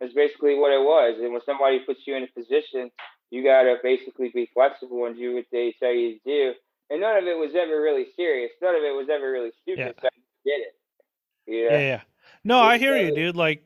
[0.01, 1.23] that's basically what it was.
[1.23, 2.91] And when somebody puts you in a position,
[3.31, 6.53] you gotta basically be flexible and do what they tell you to do.
[6.89, 8.51] And none of it was ever really serious.
[8.61, 9.79] None of it was ever really stupid.
[9.79, 9.91] Yeah.
[10.01, 10.75] So I did it.
[11.45, 11.75] You know?
[11.75, 12.01] Yeah, yeah.
[12.43, 13.35] No, I hear you, dude.
[13.35, 13.61] Like,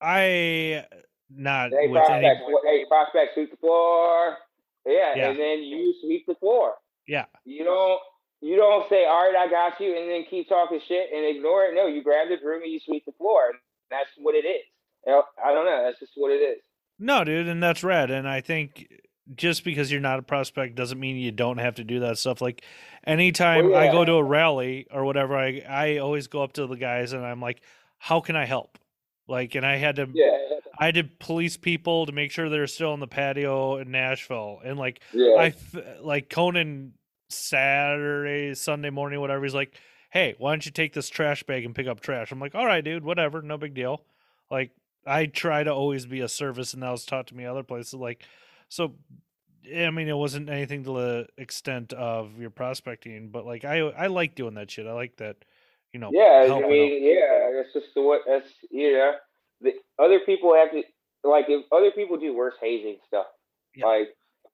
[0.00, 0.84] I
[1.28, 2.26] not Hey, with any.
[2.26, 4.38] prospects, hey, prospects, sweep the floor.
[4.86, 5.30] Yeah, Yeah.
[5.30, 6.74] and then you sweep the floor.
[7.06, 8.00] Yeah, You don't
[8.42, 11.66] you don't say, "All right, I got you," and then keep talking shit and ignore
[11.66, 11.74] it.
[11.74, 13.52] No, you grab the broom and you sweep the floor.
[13.90, 14.64] That's what it is.
[15.06, 15.82] I don't know.
[15.84, 16.62] That's just what it is.
[17.00, 18.10] No, dude, and that's rad.
[18.10, 18.92] And I think
[19.34, 22.40] just because you're not a prospect doesn't mean you don't have to do that stuff.
[22.40, 22.62] Like,
[23.06, 26.66] anytime Well, I go to a rally or whatever, I I always go up to
[26.66, 27.62] the guys and I'm like,
[27.98, 28.78] "How can I help?"
[29.26, 30.38] Like, and I had to Yeah,
[30.78, 34.60] I had to police people to make sure they're still in the patio in Nashville,
[34.64, 35.54] and like yeah, I
[36.00, 36.94] like Conan
[37.28, 39.44] Saturday, Sunday morning, whatever.
[39.44, 39.74] He's like,
[40.10, 42.66] "Hey, why don't you take this trash bag and pick up trash?" I'm like, "All
[42.66, 44.04] right, dude, whatever, no big deal."
[44.50, 44.72] Like
[45.06, 47.94] I try to always be a service, and that was taught to me other places.
[47.94, 48.22] Like,
[48.68, 48.94] so
[49.70, 53.78] eh, I mean, it wasn't anything to the extent of your prospecting, but like I
[53.80, 54.86] I like doing that shit.
[54.86, 55.36] I like that,
[55.92, 56.10] you know.
[56.12, 56.52] yeah.
[56.52, 57.50] I mean, yeah.
[57.56, 58.22] That's just the what.
[58.26, 59.12] That's yeah.
[59.60, 60.82] the other people have to
[61.24, 63.26] like if other people do worse hazing stuff,
[63.74, 63.86] Yeah.
[63.86, 64.08] like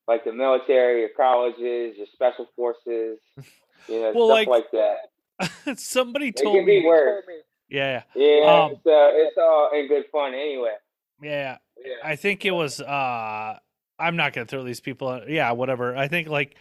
[0.08, 3.18] like the military, your colleges, your special forces,
[3.88, 5.78] you know, Well, stuff like- like, that.
[5.78, 7.24] Somebody It told can be me, worse.
[7.68, 10.74] Yeah, Yeah, Um, it's, uh, it's all in good fun anyway.
[11.22, 11.58] yeah.
[11.78, 11.92] Yeah.
[12.02, 13.58] I think it was uh
[13.98, 15.28] I'm not gonna throw these people out.
[15.28, 15.96] yeah, whatever.
[15.96, 16.56] I think like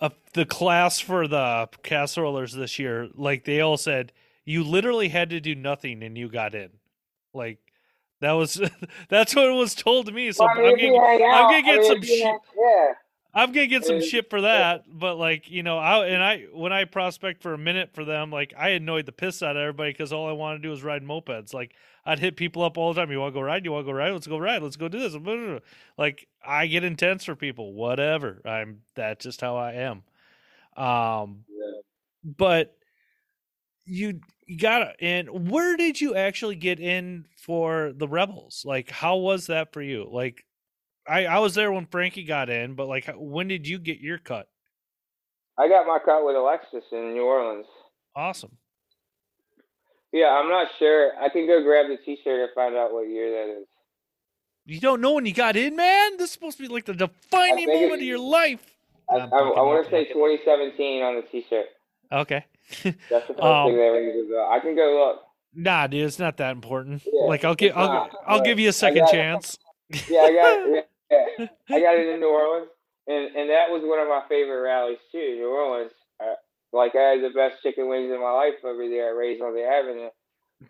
[0.00, 4.12] uh, the class for the casserolers this year, like they all said,
[4.44, 6.70] you literally had to do nothing and you got in.
[7.34, 7.58] Like
[8.20, 8.60] That was
[9.08, 10.30] that's what was told to me.
[10.32, 12.36] So Well, I mean, I'm if gonna, I'm gonna I get mean, some shit.
[12.56, 12.92] Yeah.
[13.34, 16.44] I'm gonna get some Uh, shit for that, but like you know, I and I
[16.52, 19.60] when I prospect for a minute for them, like I annoyed the piss out of
[19.60, 21.52] everybody because all I want to do is ride mopeds.
[21.52, 21.74] Like
[22.06, 23.12] I'd hit people up all the time.
[23.12, 23.64] You want to go ride?
[23.64, 24.12] You want to go ride?
[24.12, 24.62] Let's go ride.
[24.62, 25.60] Let's go do this.
[25.98, 27.74] Like I get intense for people.
[27.74, 28.40] Whatever.
[28.44, 30.02] I'm that's just how I am.
[30.76, 31.80] Um, Yeah.
[32.24, 32.76] but
[33.84, 39.16] you you got and where did you actually get in for the rebels like how
[39.16, 40.44] was that for you like
[41.08, 44.18] i i was there when frankie got in but like when did you get your
[44.18, 44.48] cut
[45.60, 47.66] I got my cut with Alexis in New Orleans.
[48.14, 48.56] awesome
[50.12, 51.10] Yeah, I'm not sure.
[51.20, 53.66] I can go grab the T-shirt and find out what year that is.
[54.66, 56.94] you don't know when you got in man this is supposed to be like the
[56.94, 58.64] defining moment of your life
[59.10, 61.66] I, I, I want to say 2017 on the T-shirt.
[62.12, 62.44] okay
[62.84, 64.48] That's the first Um, thing that rings a bell.
[64.52, 65.22] I can go look.
[65.54, 68.68] nah dude it's not that important Yeah, like i'll give i'll, not, I'll give you
[68.68, 69.58] a second chance
[70.08, 70.88] Yeah, I got it.
[71.10, 72.68] Yeah, I got it in New Orleans,
[73.06, 75.36] and and that was one of my favorite rallies too.
[75.38, 76.34] New Orleans, uh,
[76.72, 79.54] like I had the best chicken wings in my life over there at Rays on
[79.54, 80.10] the Avenue.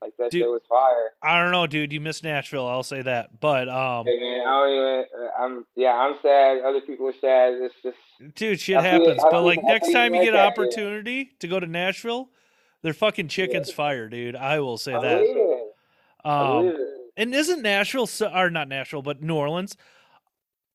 [0.03, 0.43] Like that Dude.
[0.43, 1.13] shit was fire.
[1.23, 4.51] i don't know dude you missed nashville i'll say that but um Hey man, I
[4.51, 5.05] don't even.
[5.19, 6.59] uh, I'm yeah, I'm sad.
[6.63, 7.55] Other people are sad.
[7.55, 7.97] It's just
[8.37, 9.19] Dude, shit I happens.
[9.31, 10.45] But like next time you get yeah.
[10.45, 12.29] opportunity to go to Nashville,
[12.83, 14.37] their fucking chicken's fire, dude.
[14.37, 15.65] I will say I that.
[16.23, 16.77] Um,
[17.17, 19.75] and isn't Nashville or not Nashville, but New Orleans?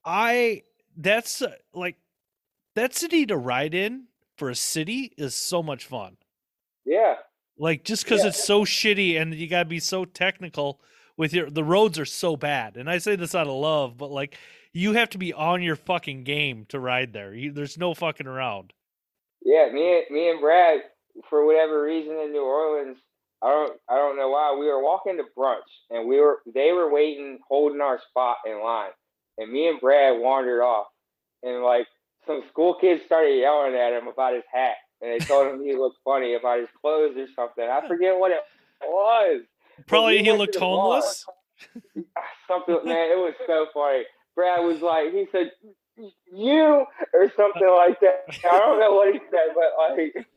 [0.06, 0.64] I
[0.98, 1.96] that's uh, like
[2.76, 4.06] that city to ride in
[4.38, 6.18] for a city is so much fun.
[6.86, 7.16] Yeah,
[7.58, 8.28] Like just because Yeah.
[8.30, 10.82] it's so shitty and you gotta be so technical
[11.18, 12.76] with your the roads are so bad.
[12.78, 14.38] And I say this out of love, but like
[14.74, 17.34] you have to be on your fucking game to ride there.
[17.34, 18.74] You, there's no fucking around.
[19.46, 19.70] yeah.
[19.72, 20.82] Me, and me and Brad,
[21.30, 22.98] for whatever reason in New Orleans,
[23.44, 24.56] I don't, I don't know why.
[24.60, 25.60] We were walking to brunch,
[25.92, 28.90] and we were, they were waiting, holding our spot in line,
[29.38, 30.88] and me and Brad wandered off,
[31.42, 31.88] and like
[32.26, 35.76] some school kids started yelling at him about his hat, and they told him he
[35.78, 37.64] looked funny about his clothes or something.
[37.64, 38.42] I forget what it
[38.84, 39.42] was.
[39.88, 41.26] Probably we he looked homeless.
[42.48, 44.04] something man it was so funny
[44.36, 45.52] brad was like he said
[46.34, 50.28] you or something like that i don't know what he said but like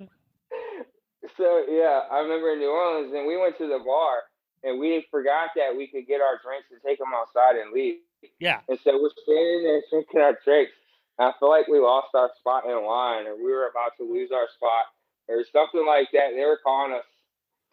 [1.36, 4.22] so yeah i remember in new orleans and we went to the bar
[4.64, 7.96] and we forgot that we could get our drinks and take them outside and leave
[8.38, 8.60] Yeah.
[8.68, 10.72] and so we're standing there drinking our drinks
[11.18, 14.30] i feel like we lost our spot in line or we were about to lose
[14.32, 14.86] our spot
[15.28, 17.04] or something like that they were calling us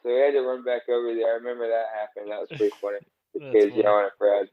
[0.03, 1.31] so we had to run back over there.
[1.33, 2.31] I remember that happened.
[2.31, 2.99] That was pretty funny.
[3.33, 3.83] The kids funny.
[3.83, 4.47] yelling at Brad.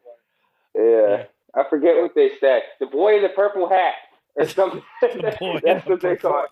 [0.75, 1.25] Yeah.
[1.55, 2.63] I forget what they said.
[2.81, 3.93] The boy in the purple hat
[4.37, 4.83] or something.
[5.03, 6.47] The boy That's the what they purple call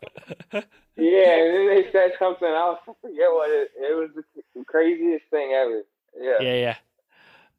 [0.52, 0.64] it.
[0.96, 2.78] Yeah, and then they said something else.
[2.88, 3.70] I forget what it.
[3.78, 4.11] It was
[4.55, 5.83] the craziest thing ever.
[6.20, 6.37] Yeah.
[6.40, 6.76] yeah, yeah.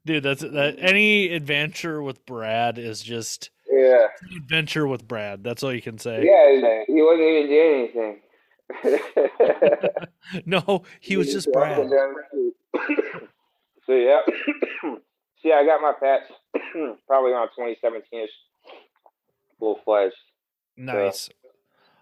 [0.06, 4.08] Dude, that's that any adventure with Brad is just Yeah.
[4.38, 5.44] adventure with Brad.
[5.44, 6.24] That's all you can say.
[6.26, 6.84] Yeah.
[6.88, 8.20] He wasn't even doing anything.
[10.46, 11.92] No, he was just walking Brad.
[11.92, 13.30] down the street.
[13.86, 14.22] so yeah.
[15.44, 16.24] see, I got my patch
[17.08, 18.28] probably around 2017ish,
[19.60, 20.16] full fledged.
[20.78, 21.30] Nice.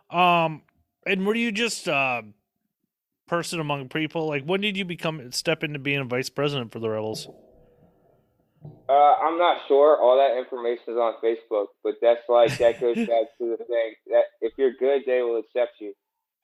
[0.09, 0.61] Um,
[1.05, 2.21] and were you just uh
[3.27, 4.27] person among people?
[4.27, 7.29] Like, when did you become step into being a vice president for the Rebels?
[8.89, 9.97] Uh, I'm not sure.
[9.97, 13.93] All that information is on Facebook, but that's like that goes back to the thing
[14.07, 15.93] that if you're good, they will accept you.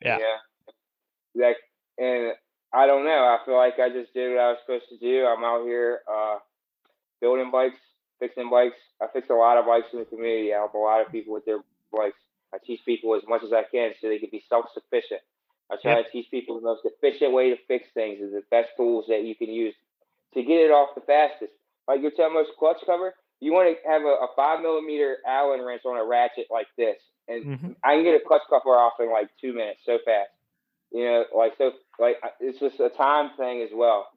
[0.02, 0.18] Yeah.
[0.18, 1.48] Yeah.
[1.48, 1.58] Like,
[1.98, 2.32] and
[2.74, 3.10] I don't know.
[3.12, 5.26] I feel like I just did what I was supposed to do.
[5.26, 6.38] I'm out here uh,
[7.20, 7.80] building bikes,
[8.20, 8.78] fixing bikes.
[9.02, 10.54] I fix a lot of bikes in the community.
[10.54, 11.60] I help a lot of people with their
[11.92, 12.18] bikes.
[12.54, 15.22] I teach people as much as I can so they can be self-sufficient.
[15.72, 18.70] I try to teach people the most efficient way to fix things is the best
[18.78, 19.76] tools that you can use
[20.34, 21.52] to get it off the fastest.
[21.88, 25.84] Like your Telmo's clutch cover, you want to have a, a five millimeter Allen wrench
[25.86, 27.76] on a ratchet like this, and Mhm.
[27.84, 30.30] I can get a clutch cover off in like two minutes, so fast.
[30.92, 34.08] You know, like so, like it's just a time thing as well.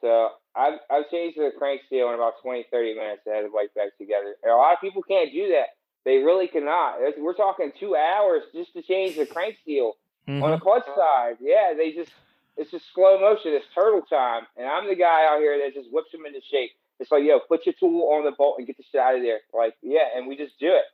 [0.00, 3.50] So I've I've changed the crank seal in about 20, 30 minutes to have the
[3.50, 4.36] bike back together.
[4.42, 5.68] And a lot of people can't do that.
[6.04, 6.98] They really cannot.
[7.18, 9.94] We're talking two hours just to change the crank seal
[10.42, 11.36] on the clutch side.
[11.40, 12.10] Yeah, they just
[12.56, 13.52] it's just slow motion.
[13.52, 16.70] It's turtle time, and I'm the guy out here that just whips them into shape.
[17.00, 19.22] It's like, yo, put your tool on the bolt and get the shit out of
[19.22, 19.40] there.
[19.54, 20.84] Like, yeah, and we just do it.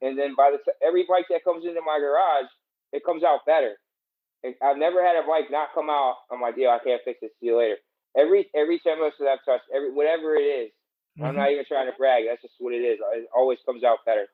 [0.00, 2.48] And then by the t- every bike that comes into my garage,
[2.92, 3.76] it comes out better.
[4.42, 6.16] And I've never had a bike not come out.
[6.32, 7.32] I'm like, yo, I can't fix it.
[7.40, 7.76] See you later.
[8.16, 10.70] Every every that I've touched, every whatever it is,
[11.20, 11.36] I'm Mhm.
[11.36, 12.24] not even trying to brag.
[12.26, 12.98] That's just what it is.
[13.14, 14.28] It always comes out better.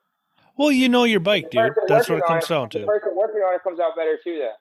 [0.56, 1.72] Well, you know your bike, dude.
[1.86, 2.86] That's what it comes down The to.
[2.86, 4.56] person working on it comes out better too, though.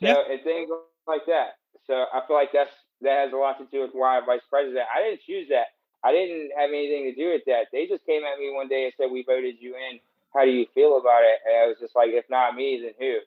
[0.00, 0.32] So Yeah.
[0.32, 0.70] and things
[1.06, 1.56] like that.
[1.86, 4.40] So I feel like that's that has a lot to do with why I'm vice
[4.50, 4.86] president.
[4.94, 5.68] I didn't choose that.
[6.02, 7.66] I didn't have anything to do with that.
[7.72, 10.00] They just came at me one day and said, "We voted you in.
[10.34, 12.94] How do you feel about it?" And I was just like, "If not me, then
[12.98, 13.18] who?"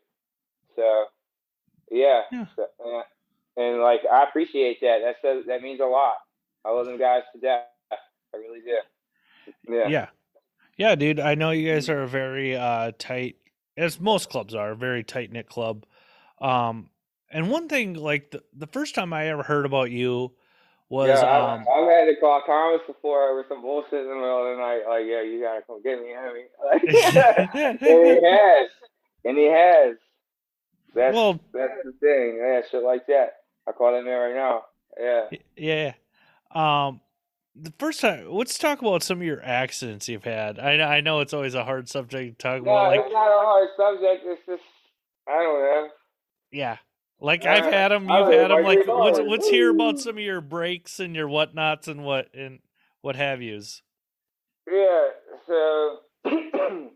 [0.76, 1.06] So,
[1.90, 2.24] yeah.
[2.32, 2.46] Yeah.
[2.56, 3.04] So, yeah.
[3.58, 5.00] And like, I appreciate that.
[5.04, 6.16] That says that means a lot.
[6.66, 7.66] I love them guys to death.
[7.92, 8.78] I really do.
[9.68, 9.88] Yeah.
[9.88, 10.08] Yeah.
[10.82, 11.20] Yeah, dude.
[11.20, 13.36] I know you guys are a very uh tight
[13.78, 15.86] as most clubs are, a very tight knit club.
[16.40, 16.90] Um
[17.30, 20.32] and one thing like the, the first time I ever heard about you
[20.90, 24.16] was yeah, I, um I've had to call Thomas before over some bullshit in the
[24.16, 24.82] middle of the night.
[24.90, 26.46] Like, yeah, you gotta come get me, Henry.
[27.54, 28.70] and he has,
[29.24, 29.98] and he has.
[30.96, 32.40] That's well that's the thing.
[32.42, 33.34] Yeah, shit like that.
[33.68, 34.64] I call him there right now.
[35.00, 35.94] Yeah.
[36.56, 36.90] yeah.
[36.90, 37.02] Um
[37.56, 40.58] the first time let's talk about some of your accidents you've had.
[40.60, 43.14] I know I know it's always a hard subject to talk No, about like it's
[43.14, 44.24] not a hard subject.
[44.26, 44.64] It's just
[45.28, 45.90] I don't know.
[46.52, 46.78] yeah.
[47.20, 48.64] Like Uh, I've had them, you've had them.
[48.64, 52.60] like, let's let's hear about some of your breaks and your whatnots and what and
[53.02, 53.84] what have yous.
[54.72, 55.08] Yeah.
[55.48, 56.90] So, so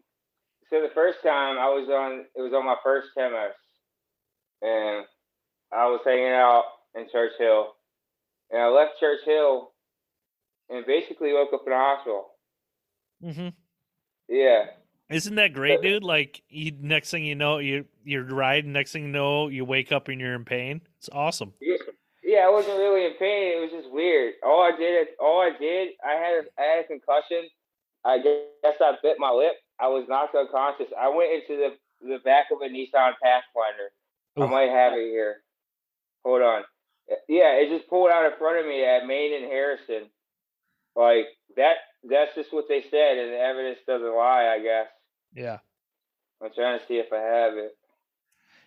[0.72, 3.52] the first time I was on, it was on my first Tomos,
[4.62, 5.06] and
[5.72, 6.64] I was hanging out
[6.96, 7.74] in Church Hill,
[8.52, 9.72] and I left Church Hill,
[10.70, 12.28] and basically woke up in a hospital.
[13.22, 13.50] hmm
[14.28, 14.66] Yeah.
[15.10, 16.04] Isn't that great, dude?
[16.04, 18.72] Like, you, next thing you know, you you're riding.
[18.74, 20.82] Next thing you know, you wake up and you're in pain.
[20.98, 21.54] It's awesome.
[22.24, 23.56] Yeah, I wasn't really in pain.
[23.56, 24.34] It was just weird.
[24.44, 27.48] All I did, all I did, I had, a, I had a concussion.
[28.04, 29.54] I guess I bit my lip.
[29.80, 30.88] I was knocked unconscious.
[31.00, 33.92] I went into the the back of a Nissan Pathfinder.
[34.38, 35.38] I might have it here.
[36.26, 36.64] Hold on.
[37.30, 40.10] Yeah, it just pulled out in front of me at Main and Harrison.
[40.96, 41.26] Like
[41.58, 41.76] that.
[42.08, 44.54] That's just what they said, and the evidence doesn't lie.
[44.56, 44.88] I guess.
[45.34, 45.58] Yeah,
[46.42, 47.76] I'm trying to see if I have it.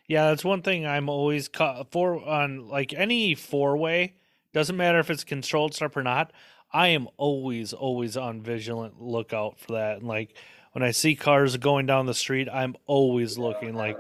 [0.07, 0.29] yeah.
[0.29, 4.15] That's one thing I'm always ca- for on like any four way.
[4.53, 6.33] Doesn't matter if it's controlled stop or not.
[6.73, 9.99] I am always always on vigilant lookout for that.
[9.99, 10.37] And like
[10.73, 13.75] when I see cars going down the street, I'm always looking.
[13.75, 13.97] Like,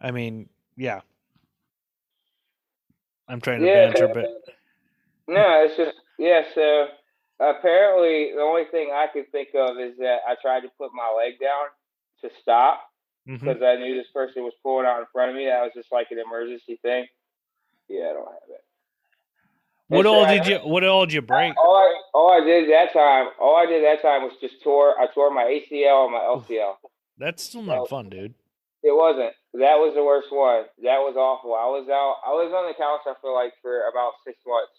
[0.00, 1.00] I mean, yeah.
[3.28, 3.92] I'm trying to Yeah.
[3.92, 4.26] banter, but
[5.28, 6.42] No, it's just yeah.
[6.54, 6.88] So
[7.40, 11.12] apparently, the only thing I could think of is that I tried to put my
[11.16, 11.70] leg down
[12.22, 12.82] to stop
[13.28, 13.44] mm-hmm.
[13.44, 15.46] because I knew this person was pulling out in front of me.
[15.46, 17.06] That was just like an emergency thing.
[17.88, 18.64] Yeah, I don't have it.
[19.88, 20.58] what all did you?
[20.58, 21.54] What all did you break?
[21.56, 25.00] All I all I did that time, all I did that time was just tore.
[25.00, 26.74] I tore my ACL and my LCL.
[27.18, 28.34] That's still not fun, dude.
[28.82, 29.34] It wasn't.
[29.54, 30.64] That was the worst one.
[30.86, 31.54] That was awful.
[31.54, 32.22] I was out.
[32.22, 33.02] I was on the couch.
[33.08, 34.76] I feel like for about six months.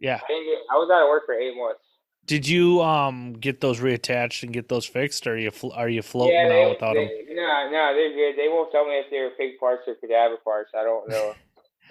[0.00, 0.20] Yeah.
[0.22, 0.32] I,
[0.72, 1.84] I was out of work for eight months.
[2.26, 5.26] Did you um get those reattached and get those fixed?
[5.26, 7.08] Or are you are you floating yeah, now they, without them?
[7.30, 8.38] No, no, they're good.
[8.38, 10.70] They won't tell me if they're pig parts or cadaver parts.
[10.74, 11.34] I don't know.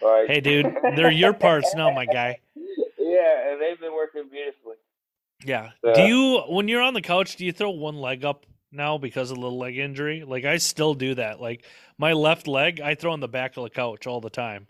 [0.02, 0.66] Like, Hey, dude,
[0.96, 2.40] they're your parts now, my guy.
[3.06, 4.76] Yeah, and they've been working beautifully.
[5.46, 5.72] Yeah.
[5.84, 5.94] Yeah.
[5.94, 7.36] Do you when you're on the couch?
[7.36, 10.24] Do you throw one leg up now because of the leg injury?
[10.26, 11.42] Like I still do that.
[11.42, 11.66] Like
[11.98, 14.68] my left leg, I throw on the back of the couch all the time.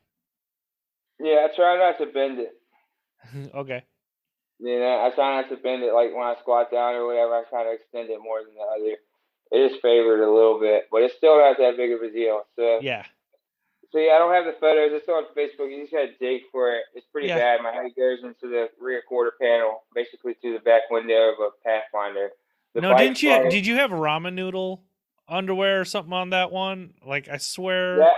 [1.20, 3.52] Yeah, I try not to bend it.
[3.56, 3.84] okay.
[4.64, 5.92] You know, I try not to bend it.
[5.94, 8.62] Like when I squat down or whatever, I try to extend it more than the
[8.64, 8.96] other.
[9.52, 12.44] It is favored a little bit, but it's still not that big of a deal.
[12.56, 13.04] So, Yeah.
[13.92, 14.92] so yeah, I don't have the photos.
[14.94, 15.70] It's on Facebook.
[15.70, 16.84] You just got to dig for it.
[16.96, 17.38] It's pretty Yeah.
[17.40, 17.62] bad.
[17.62, 21.50] My head goes into the rear quarter panel, basically through the back window of a
[21.66, 22.32] Pathfinder.
[22.74, 23.50] The no, didn't you?
[23.50, 24.82] Did you have ramen noodle
[25.28, 26.94] underwear or something on that one?
[27.06, 27.98] Like I swear.
[27.98, 28.14] That,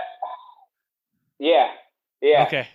[1.38, 1.72] yeah,
[2.22, 2.68] yeah, Okay.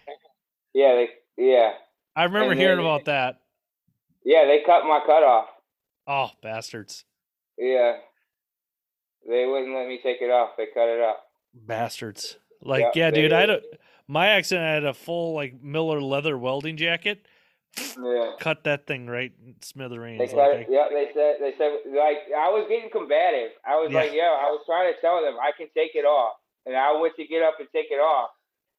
[0.74, 1.72] yeah, they, yeah,
[2.16, 3.41] I remember And hearing then- about that.
[4.24, 4.46] Yeah.
[4.46, 5.48] They cut my cut off.
[6.08, 7.06] Oh, bastards.
[7.58, 7.98] Yeah,
[9.28, 10.52] they wouldn't let me take it off.
[10.58, 11.18] They cut it off.
[11.54, 12.38] Bastards.
[12.62, 13.64] Like, Yeah, dude, I had did.
[13.64, 17.26] a my accident I had a full like Miller leather welding jacket.
[17.78, 18.34] Yeah.
[18.40, 20.32] Cut that thing right in They smithereens.
[20.32, 20.68] cut it.
[20.70, 23.52] Yeah, they said they said like I was getting combative.
[23.66, 24.00] I was Yeah.
[24.00, 27.00] like, yo, I was trying to tell them I can take it off, and I
[27.00, 28.30] went to get up and take it off,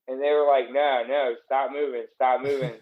[0.09, 2.75] and they were like, no, no, stop moving, stop moving,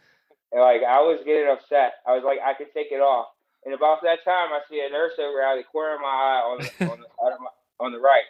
[0.53, 1.95] and like I was getting upset.
[2.07, 3.29] I was like, I can take it off,
[3.65, 6.09] and about that time, I see a nurse over out of the corner of my
[6.09, 7.51] eye on the on the, my,
[7.87, 8.25] on the right,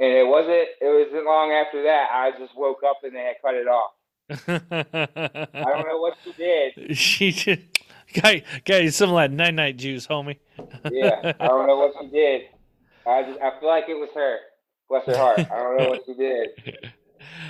[0.00, 3.36] and it wasn't it wasn't long after that I just woke up and they had
[3.42, 3.92] cut it off.
[4.30, 6.96] I don't know what she did.
[6.96, 7.60] she just
[8.14, 10.38] guy guy some of that night night juice, homie.
[10.90, 12.42] Yeah, I don't know what she did.
[13.06, 14.38] I just I feel like it was her.
[14.88, 15.38] Bless her heart.
[15.40, 16.48] I don't know what she did.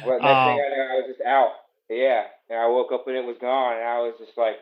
[0.04, 1.52] But next Um, thing I know, I was just out.
[1.94, 4.56] Yeah, and I woke up and it was gone, and I was just like,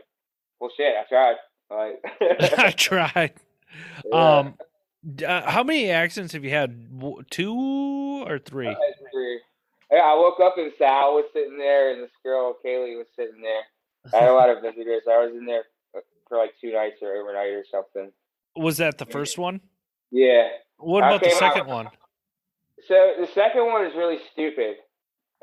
[0.61, 1.37] "Well, shit, I tried."
[1.70, 3.33] Like, I tried.
[4.05, 4.39] Yeah.
[4.39, 4.55] Um,
[5.24, 6.91] uh, how many accidents have you had?
[7.31, 8.66] Two or three?
[8.68, 8.74] I
[9.12, 9.41] three.
[9.93, 13.41] Yeah, I woke up and Sal was sitting there, and this girl Kaylee was sitting
[13.41, 13.62] there.
[14.12, 15.03] I had a lot of visitors.
[15.09, 15.62] I was in there
[16.28, 18.11] for like two nights or overnight or something.
[18.57, 19.61] Was that the first one?
[20.11, 20.49] Yeah.
[20.78, 21.89] What about the came out- second one?
[22.89, 24.76] So the second one is really stupid.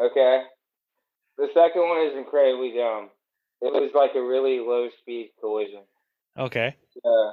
[0.02, 0.44] Okay.
[1.38, 3.10] The second one is incredibly dumb.
[3.62, 5.82] It was like a really low speed collision.
[6.38, 6.76] Okay.
[7.04, 7.32] Uh,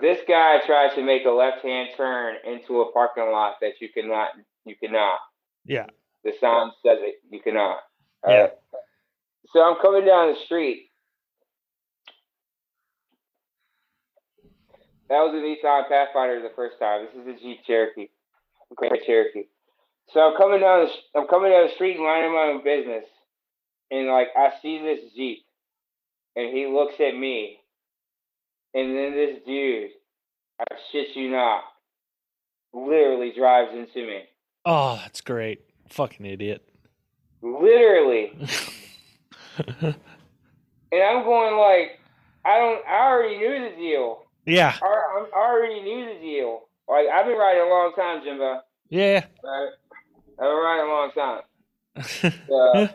[0.00, 3.88] this guy tried to make a left hand turn into a parking lot that you
[3.88, 4.30] cannot.
[4.64, 5.18] You cannot.
[5.64, 5.86] Yeah.
[6.24, 7.16] The sign says it.
[7.30, 7.78] You cannot.
[8.26, 8.48] Yeah.
[9.52, 10.90] So I'm coming down the street.
[15.08, 17.06] That was a Nissan Pathfinder the first time.
[17.06, 18.08] This is a Jeep Cherokee,
[18.76, 19.44] Grand Cherokee.
[20.12, 20.86] So I'm coming down.
[20.86, 23.04] The, I'm coming down the street, minding my own business,
[23.90, 25.44] and like I see this Jeep,
[26.36, 27.58] and he looks at me,
[28.74, 29.90] and then this dude,
[30.60, 31.62] I shit you not,
[32.72, 34.20] literally drives into me.
[34.64, 35.60] Oh, that's great.
[35.88, 36.66] Fucking idiot.
[37.42, 38.32] Literally.
[40.90, 41.98] And I'm going like,
[42.44, 42.86] I don't.
[42.86, 44.24] I already knew the deal.
[44.46, 44.74] yeah.
[44.80, 46.62] I, I already knew the deal.
[46.88, 48.60] Like I've been riding a long time, Jimbo.
[48.88, 49.26] Yeah.
[49.44, 49.68] Right?
[50.40, 51.42] I've been riding a long time.
[52.50, 52.88] Uh,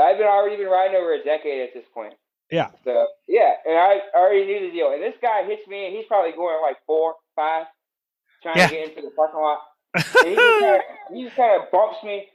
[0.00, 2.14] I've been already been riding over a decade at this point.
[2.50, 2.70] yeah.
[2.84, 4.92] So yeah, and I already knew the deal.
[4.92, 7.66] And this guy hits me, and he's probably going like four, five,
[8.42, 8.68] trying Yeah.
[8.68, 9.60] to get into the parking lot.
[10.24, 10.80] He just kind of,
[11.14, 12.28] he just kind of bumps me,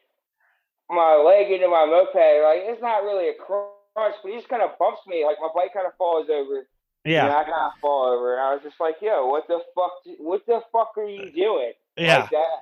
[0.89, 2.13] my leg into my moped.
[2.15, 5.25] Like it's not really a crunch, but he just kind of bumps me.
[5.25, 6.67] Like my bike kind of falls over.
[7.05, 7.25] Yeah.
[7.25, 7.37] And yeah.
[7.39, 8.33] I kind of fall over.
[8.33, 9.93] And I was just like, yo, what the fuck?
[10.19, 11.73] What the fuck are you doing?
[11.97, 12.19] Yeah.
[12.19, 12.57] Like that.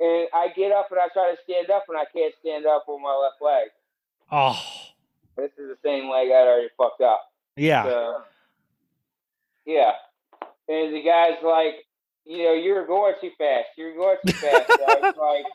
[0.00, 2.84] And I get up and I try to stand up, and I can't stand up
[2.88, 3.68] on my left leg.
[4.32, 4.60] Oh.
[5.36, 7.30] This is the same leg I'd already fucked up.
[7.56, 7.84] Yeah.
[7.84, 8.22] So,
[9.66, 9.92] yeah.
[10.68, 11.86] And the guy's like,
[12.24, 13.68] you know, you're going too fast.
[13.76, 14.66] You're going too fast.
[14.68, 15.46] So I was like,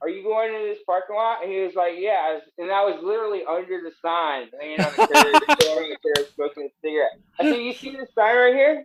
[0.00, 1.42] are you going into this parking lot?
[1.42, 2.38] And he was like, yeah.
[2.38, 6.26] I and I was literally under the sign, laying on the curb, on the curb,
[6.34, 7.18] smoking a cigarette.
[7.38, 8.84] I said, you see this sign right here?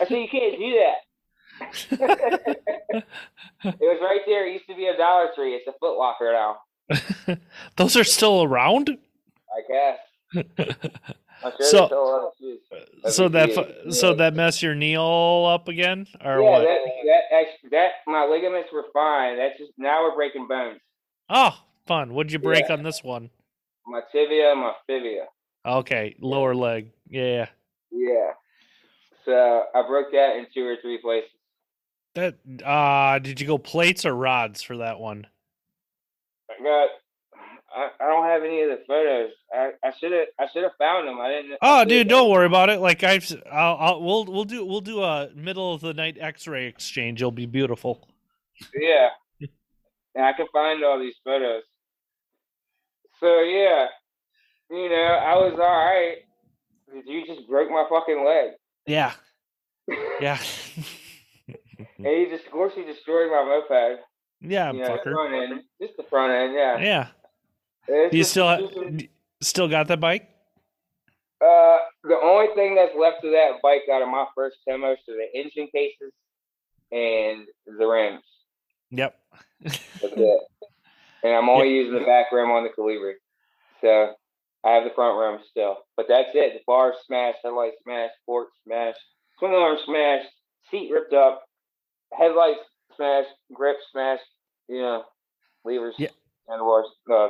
[0.00, 1.05] I said, you can't do that.
[1.90, 3.04] it
[3.64, 4.46] was right there.
[4.46, 5.54] It used to be a Dollar Tree.
[5.54, 7.36] It's a Foot Locker now,
[7.76, 8.90] Those are still around?
[9.50, 10.44] I guess.
[11.42, 12.60] Sure So- there's still a lot of shoes.
[13.14, 13.90] so that Yeah.
[13.92, 16.60] so that messed your knee all up again or yeah, what?
[16.60, 19.36] that that actually, that my ligaments were fine.
[19.36, 20.80] That's just now we're breaking bones.
[21.28, 21.50] Oh,
[21.86, 22.14] fun.
[22.14, 22.72] What'd you break Yeah.
[22.76, 23.28] on this one?
[23.86, 25.26] My tibia, my fibia.
[25.66, 26.90] Okay, lower leg.
[27.08, 27.46] Yeah.
[27.92, 28.30] Yeah.
[29.26, 31.30] So I broke that in two or three places.
[32.16, 35.26] That uh did you go plates or rods for that one?
[36.50, 36.88] I got.
[37.76, 39.30] I, I don't have any of the photos.
[39.52, 41.20] I I should have I should have found them.
[41.20, 41.52] I didn't.
[41.52, 42.80] I Oh, should've dude, done- don't worry about it.
[42.80, 46.66] Like I've, I'll, I'll, we'll, we'll do, we'll do a middle of the night X-ray
[46.66, 47.20] exchange.
[47.20, 48.08] It'll be beautiful.
[48.74, 49.08] Yeah.
[49.40, 51.62] and I can find all these photos.
[53.20, 53.86] So yeah,
[54.70, 56.16] you know, I was all right.
[57.04, 58.52] You just broke my fucking leg.
[58.86, 59.12] Yeah,
[60.20, 60.38] yeah,
[61.78, 64.00] And he just, of course, he destroyed my moped.
[64.40, 66.78] yeah, you know, the front end, just the front end, yeah.
[66.78, 67.06] Yeah.
[67.88, 69.08] It's you just- still, just-
[69.42, 70.28] still got that bike?
[71.40, 75.14] Uh, the only thing that's left of that bike out of my first Tomos are
[75.16, 76.10] the engine cases
[76.90, 78.22] and the rims.
[78.90, 79.18] Yep.
[79.62, 80.40] That's it.
[81.22, 83.14] And I'm only using the back rim on the Colibri.
[83.82, 84.14] So
[84.64, 85.78] I have the front rim still.
[85.96, 86.54] But that's it.
[86.54, 88.98] The bars smashed, headlights smashed, port smashed,
[89.38, 90.28] swing arm smashed,
[90.70, 91.45] seat ripped up,
[92.12, 92.60] headlights
[92.96, 94.22] smashed, grip smashed,
[94.68, 95.04] you know,
[95.64, 96.08] levers, Yeah.
[96.48, 97.28] handlebars, uh,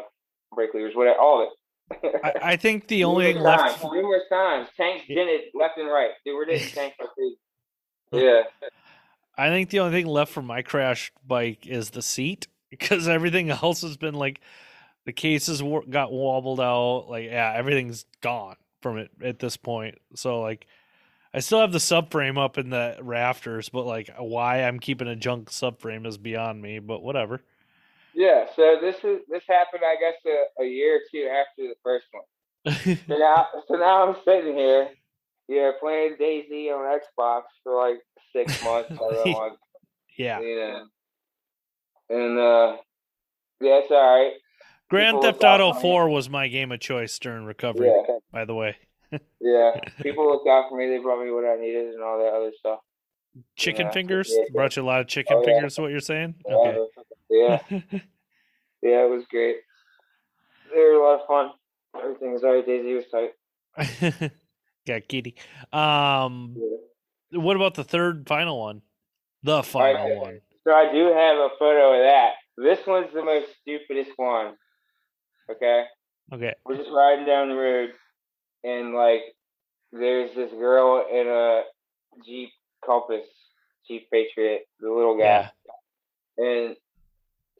[0.55, 2.21] brake levers, whatever, all of it.
[2.25, 3.83] I, I think the only thing left.
[3.83, 4.69] numerous times.
[4.77, 6.11] Tanks dented left and right.
[6.25, 6.97] They were dented tanks.
[8.13, 8.43] Yeah.
[9.37, 13.51] I think the only thing left from my crashed bike is the seat because everything
[13.51, 14.41] else has been like
[15.05, 15.61] the cases
[15.91, 17.07] got wobbled out.
[17.11, 19.99] Like, yeah, everything's gone from it at this point.
[20.15, 20.67] So, like,
[21.35, 25.17] I still have the subframe up in the rafters, but like, why I'm keeping a
[25.17, 26.79] junk subframe is beyond me.
[26.79, 27.43] But whatever.
[28.15, 28.47] Yeah.
[28.57, 32.07] So this is this happened, I guess, a, a year or two after the first
[32.13, 32.97] one.
[33.07, 34.89] So now, so now I'm sitting here,
[35.49, 38.01] yeah, playing DayZ on Xbox for like
[38.33, 38.93] six months.
[40.17, 40.87] yeah, you know.
[42.09, 42.77] And uh,
[43.61, 44.33] yeah, it's all right.
[44.89, 45.73] Grand People Theft Auto.
[45.73, 47.89] Four was my game of choice during recovery.
[47.89, 48.77] Yeah, By the way,
[49.41, 49.73] yeah.
[50.03, 50.89] People looked out for me.
[50.89, 52.81] They brought me what I needed and all that other stuff.
[53.55, 53.93] chicken Yeah.
[53.93, 54.45] fingers Yeah.
[54.53, 55.45] brought you a lot of chicken Oh, yeah.
[55.55, 55.73] fingers.
[55.75, 56.35] Is what you're saying?
[56.51, 56.79] Okay.
[57.29, 57.59] Yeah,
[58.83, 59.57] yeah, it was great.
[60.73, 61.51] They were a lot of fun.
[62.03, 62.67] Everything was alright.
[62.67, 64.33] DayZ was tight.
[64.87, 65.35] Got kitty.
[65.73, 66.57] Um,
[67.31, 67.41] Yeah.
[67.41, 68.83] what about the third final one?
[69.43, 70.17] The final Okay.
[70.19, 70.41] one.
[70.65, 72.33] So I do have a photo of that.
[72.57, 74.55] this one's the most stupidest one.
[75.51, 75.85] Okay,
[76.33, 76.55] Okay.
[76.65, 77.91] we're just riding down the road,
[78.67, 79.23] and like,
[79.93, 81.63] there's this girl in a
[82.25, 82.51] Jeep
[82.85, 83.25] Compass,
[83.87, 85.51] Jeep Patriot, the little guy,
[86.39, 86.45] Yeah.
[86.45, 86.77] and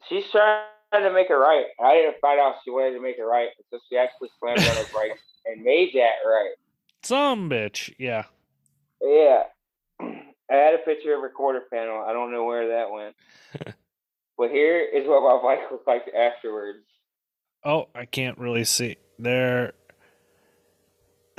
[0.09, 1.65] she's trying to make it right.
[1.79, 4.75] I didn't find out she wanted to make it right, so she actually slammed on
[4.75, 6.53] her brakes and made that right.
[7.03, 7.93] Some bitch.
[7.97, 8.25] Yeah.
[9.01, 9.43] Yeah.
[10.01, 12.03] I had a picture of her quarter panel.
[12.05, 13.15] I don't know where that went.
[14.37, 16.79] but here is what my bike looked like afterwards.
[17.63, 19.73] Oh, I can't really see there.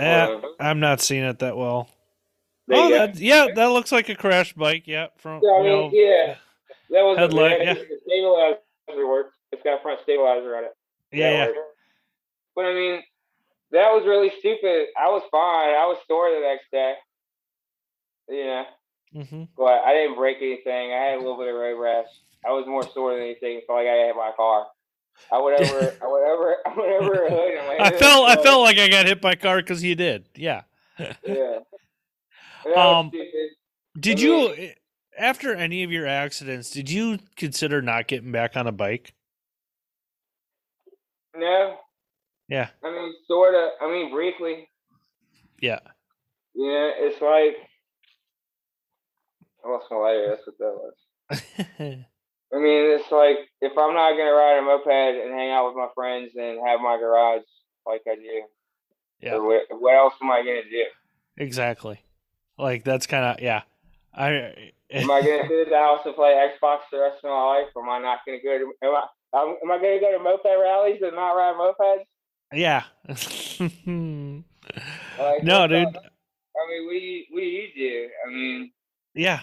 [0.00, 0.44] Hold.
[0.60, 1.88] I'm not seeing it that well.
[2.70, 4.86] Oh, that, yeah, that looks like a crash bike.
[4.86, 6.34] Yeah, from Yeah, I mean, know, yeah.
[6.90, 7.74] That was Headlight, yeah.
[7.74, 9.34] stabilizer works.
[9.52, 10.76] It's got front stabilizer on it.
[11.12, 11.52] yeah, yeah.
[12.54, 13.02] But I mean,
[13.72, 14.88] that was really stupid.
[14.98, 15.74] I was fine.
[15.74, 16.94] I was sore the next day.
[18.28, 18.64] You know,
[19.14, 20.92] hmm but I didn't break anything.
[20.92, 22.08] I had a little bit of road rash.
[22.46, 23.62] I was more sore than anything.
[23.66, 24.66] Felt like I hit my car.
[25.32, 28.78] I would ever, I would ever, I would ever hood I felt I felt like
[28.78, 30.28] I got hit by a car because he did.
[30.34, 30.62] Yeah.
[31.24, 31.58] Yeah.
[32.76, 33.10] Um.
[33.98, 34.72] Did you
[35.16, 36.70] after any of your accidents?
[36.70, 39.14] Did you consider not getting back on a bike?
[41.34, 41.76] No,
[42.48, 42.68] Yeah.
[42.82, 43.70] I mean, sort of.
[43.80, 44.68] I mean, briefly.
[45.60, 45.78] Yeah.
[46.54, 47.56] Yeah, it's like
[49.64, 50.28] I lost my lighter.
[50.30, 50.74] That's what that
[51.78, 52.04] was.
[52.52, 55.76] I mean, it's like if I'm not gonna ride a moped and hang out with
[55.76, 57.42] my friends and have my garage
[57.86, 58.42] like I do,
[59.20, 59.38] yeah.
[59.38, 60.84] what, what else am I gonna do?
[61.36, 62.00] Exactly.
[62.58, 63.62] Like that's kind of yeah.
[64.14, 64.70] I eh.
[64.90, 67.66] Am I gonna sit at the house and play Xbox the rest of my life?
[67.74, 68.72] Or am I not gonna go to?
[68.82, 69.04] Am I?
[69.34, 72.04] Am am I gonna go to moped rallies and not ride mopeds?
[72.52, 72.84] yeah.
[75.18, 75.88] Like, no, dude.
[75.88, 78.08] I mean, what do you what do you do?
[78.26, 78.70] I mean,
[79.14, 79.40] Yeah.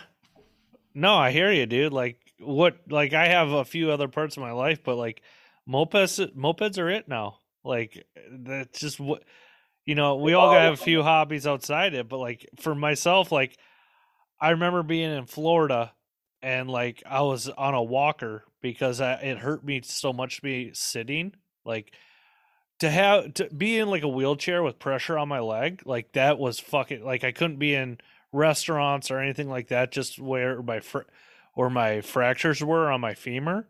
[0.94, 1.94] No, I hear you, dude.
[1.94, 5.22] Like what like I have a few other parts of my life, but like
[5.68, 7.40] mopeds mopeds are it now.
[7.64, 9.24] Like that's just what
[9.86, 13.58] you know, we all have a few hobbies outside it, but like for myself, like
[14.40, 15.94] I remember being in Florida
[16.42, 20.42] and like I was on a walker because I, it hurt me so much to
[20.42, 21.34] be sitting.
[21.64, 21.94] Like
[22.80, 26.40] to have to be in like a wheelchair with pressure on my leg, like that
[26.40, 28.00] was fucking like I couldn't be in
[28.32, 31.00] restaurants or anything like that just where my fr-
[31.56, 33.68] or my fractures were on my femur.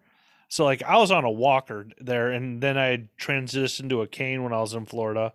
[0.50, 4.44] So like I was on a walker there and then I transitioned to a cane
[4.44, 5.34] when I was in Florida.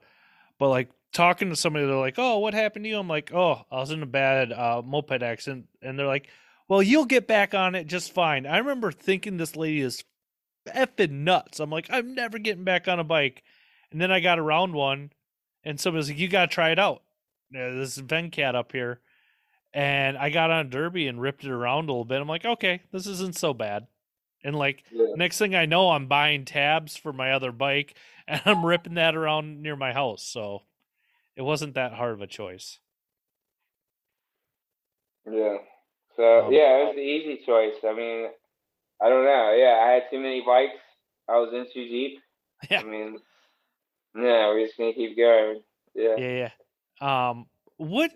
[0.59, 3.64] But like talking to somebody they're like, "Oh, what happened to you?" I'm like, "Oh,
[3.70, 6.28] I was in a bad uh, moped accident." And they're like,
[6.68, 10.05] "Well, you'll get back on it just fine." I remember thinking this lady is
[10.68, 11.61] effing nuts.
[11.61, 13.42] I'm like, "I'm never getting back on a bike."
[13.90, 15.11] And then I got around one
[15.64, 17.03] and somebody's like, "You got to try it out."
[17.51, 19.01] Yeah, this Vencat up here
[19.73, 22.21] and I got on Derbi and ripped it around a little bit.
[22.21, 23.87] I'm like, okay, this isn't so bad.
[24.43, 25.07] And like yeah.
[25.16, 27.95] next thing I know, I'm buying tabs for my other bike
[28.29, 30.23] and I'm ripping that around near my house.
[30.23, 30.62] So
[31.37, 32.79] it wasn't that hard of a choice.
[35.31, 35.59] Yeah.
[36.16, 37.75] So Um, yeah, it was the easy choice.
[37.87, 38.29] I mean,
[39.01, 39.55] I don't know.
[39.57, 40.81] Yeah, I had too many bikes.
[41.29, 42.18] I was in too deep.
[42.71, 42.81] Yeah.
[42.81, 43.18] I mean,
[44.14, 45.62] no, we're just gonna keep going.
[45.95, 46.16] Yeah.
[46.18, 46.51] Yeah,
[47.01, 47.31] yeah.
[47.31, 47.47] Um,
[47.79, 48.11] what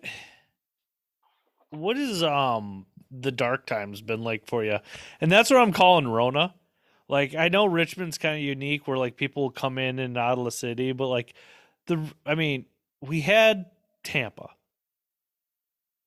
[1.76, 4.78] what is um the dark times been like for you?
[5.20, 6.54] And that's what I'm calling Rona.
[7.08, 10.44] Like I know Richmond's kind of unique, where like people come in and out of
[10.44, 11.34] the city, but like
[11.86, 12.66] the I mean,
[13.00, 13.66] we had
[14.02, 14.48] Tampa,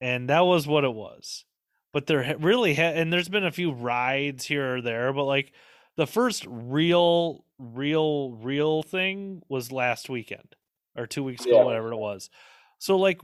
[0.02, 1.46] and that was what it was.
[1.94, 5.24] But there ha- really had, and there's been a few rides here or there, but
[5.24, 5.54] like
[5.96, 10.56] the first real, real, real thing was last weekend
[10.96, 11.64] or two weeks ago, Yeah.
[11.64, 12.30] whatever it was.
[12.78, 13.20] So like,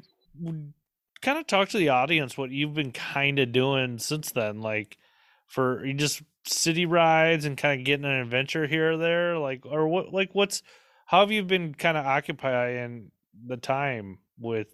[1.24, 4.98] kind of talk to the audience what you've been kind of doing since then, like
[5.48, 9.66] for you just city rides and kind of getting an adventure here or there, like
[9.66, 10.62] or what, like what's
[11.06, 13.12] how have you been kind of occupying
[13.48, 14.68] the time with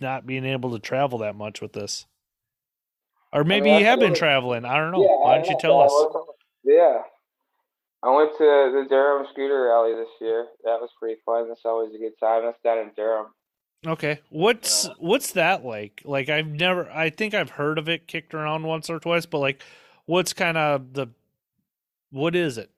[0.00, 2.06] not being able to travel that much with this?
[3.32, 4.64] Or maybe mean, you have been traveling.
[4.64, 5.02] I don't know.
[5.02, 6.26] Yeah, Why don't you tell I us?
[6.64, 6.98] Yeah.
[8.02, 10.46] I went to the Durham Scooter Rally this year.
[10.64, 11.48] That was pretty fun.
[11.48, 12.42] That's always a good time.
[12.44, 13.26] That's down in Durham.
[13.86, 14.20] Okay.
[14.30, 16.02] What's Uh, what's that like?
[16.04, 19.38] Like I've never I think I've heard of it kicked around once or twice, but
[19.38, 19.62] like
[20.06, 21.08] what's kind of the
[22.10, 22.70] what is it?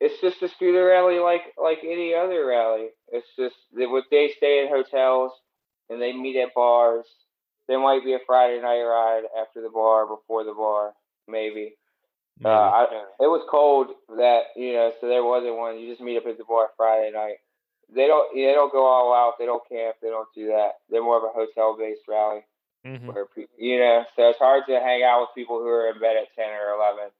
[0.00, 2.88] It's just a scooter rally like like any other rally.
[3.10, 5.32] It's just that what they stay in hotels
[5.88, 7.06] and they meet at bars.
[7.68, 10.92] There might be a Friday night ride after the bar, before the bar,
[11.26, 11.74] maybe.
[12.44, 12.86] Uh, I,
[13.18, 13.88] it was cold
[14.18, 15.78] that you know, so there wasn't one.
[15.78, 17.36] You just meet up at the bar Friday night.
[17.94, 19.34] They don't they don't go all out.
[19.38, 19.96] They don't camp.
[20.02, 20.72] They don't do that.
[20.90, 22.44] They're more of a hotel based rally
[22.84, 23.12] Mhm.
[23.14, 24.04] where pe- you know.
[24.16, 26.74] So it's hard to hang out with people who are in bed at ten or
[26.74, 27.10] eleven.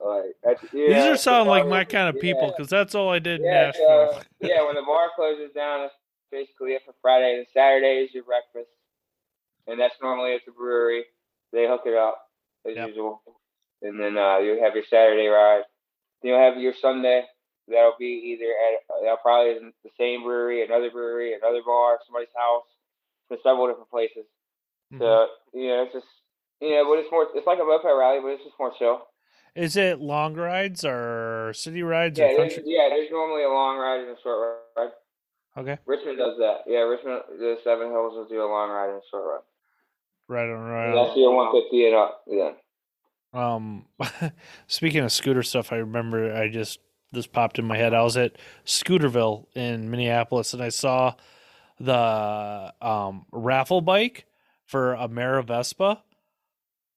[0.00, 2.50] Like that's, yeah, These are sound like my kind of people yeah.
[2.56, 4.12] because that's all I did in Yeah, Nashville.
[4.14, 5.94] so, yeah, when the bar closes down, that's
[6.32, 7.36] basically it for Friday.
[7.38, 8.70] And Saturday is your breakfast,
[9.66, 11.04] and that's normally at the brewery.
[11.52, 12.18] They hook it up
[12.66, 12.88] as Yep.
[12.88, 13.22] usual,
[13.82, 15.64] and then uh, you have your Saturday ride.
[16.22, 17.24] You'll have your Sunday.
[17.70, 22.34] That'll be either at that'll probably in the same brewery, another brewery, another bar, somebody's
[22.36, 22.66] house,
[23.28, 24.26] from several different places.
[24.92, 24.98] Mhm.
[24.98, 26.06] So you know, it's just
[26.60, 27.26] you know, but it's more.
[27.34, 29.06] It's like a moped rally, but it's just more chill.
[29.54, 32.88] Is it long rides or city rides Yeah, or there's, yeah.
[32.88, 34.90] There's normally a long ride and a short ride.
[35.56, 36.58] Okay, Richmond does that.
[36.66, 39.40] Yeah, Richmond, the Seven Hills will do a long ride and a short ride.
[40.28, 40.94] right on, right.
[40.94, 42.22] That's your 150 and up.
[42.28, 42.52] Yeah.
[43.32, 43.86] Um,
[44.68, 46.78] speaking of scooter stuff, I remember I just
[47.12, 47.94] this popped in my head.
[47.94, 51.14] I was at Scooterville in Minneapolis, and I saw
[51.78, 54.26] the um raffle bike
[54.66, 56.00] for Amerivespa.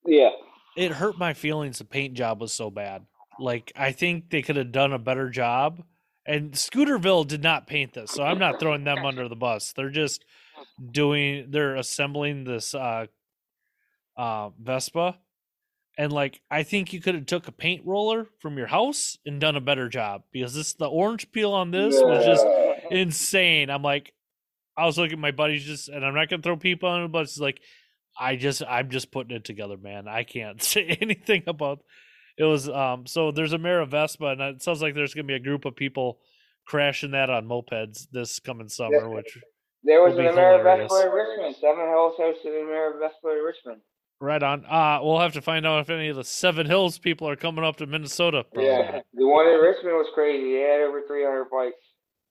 [0.05, 0.31] Yeah.
[0.75, 1.77] It hurt my feelings.
[1.77, 3.05] The paint job was so bad.
[3.39, 5.83] Like I think they could have done a better job.
[6.25, 9.73] And Scooterville did not paint this, so I'm not throwing them under the bus.
[9.73, 10.23] They're just
[10.91, 11.47] doing.
[11.49, 13.07] They're assembling this uh,
[14.15, 15.17] uh, Vespa,
[15.97, 19.39] and like I think you could have took a paint roller from your house and
[19.39, 22.45] done a better job because this the orange peel on this was just
[22.91, 23.69] insane.
[23.69, 24.13] I'm like,
[24.77, 27.11] I was looking at my buddies just, and I'm not gonna throw people on it,
[27.11, 27.61] but it's like,
[28.19, 30.07] I just, I'm just putting it together, man.
[30.07, 31.79] I can't say anything about.
[32.37, 33.05] It was um.
[33.05, 36.19] So there's Amerivespa, and it sounds like there's gonna be a group of people
[36.65, 39.37] crashing that on mopeds this coming summer, which
[39.83, 40.87] There was an American.
[40.87, 41.55] Vespa in Richmond.
[41.57, 43.81] Seven Hills hosted an Amerivespa in Richmond.
[44.23, 44.65] Right on.
[44.65, 47.63] Uh we'll have to find out if any of the Seven Hills people are coming
[47.63, 48.45] up to Minnesota.
[48.53, 49.01] for Yeah.
[49.13, 50.53] The one in Richmond was crazy.
[50.53, 51.75] They had over 300 bikes.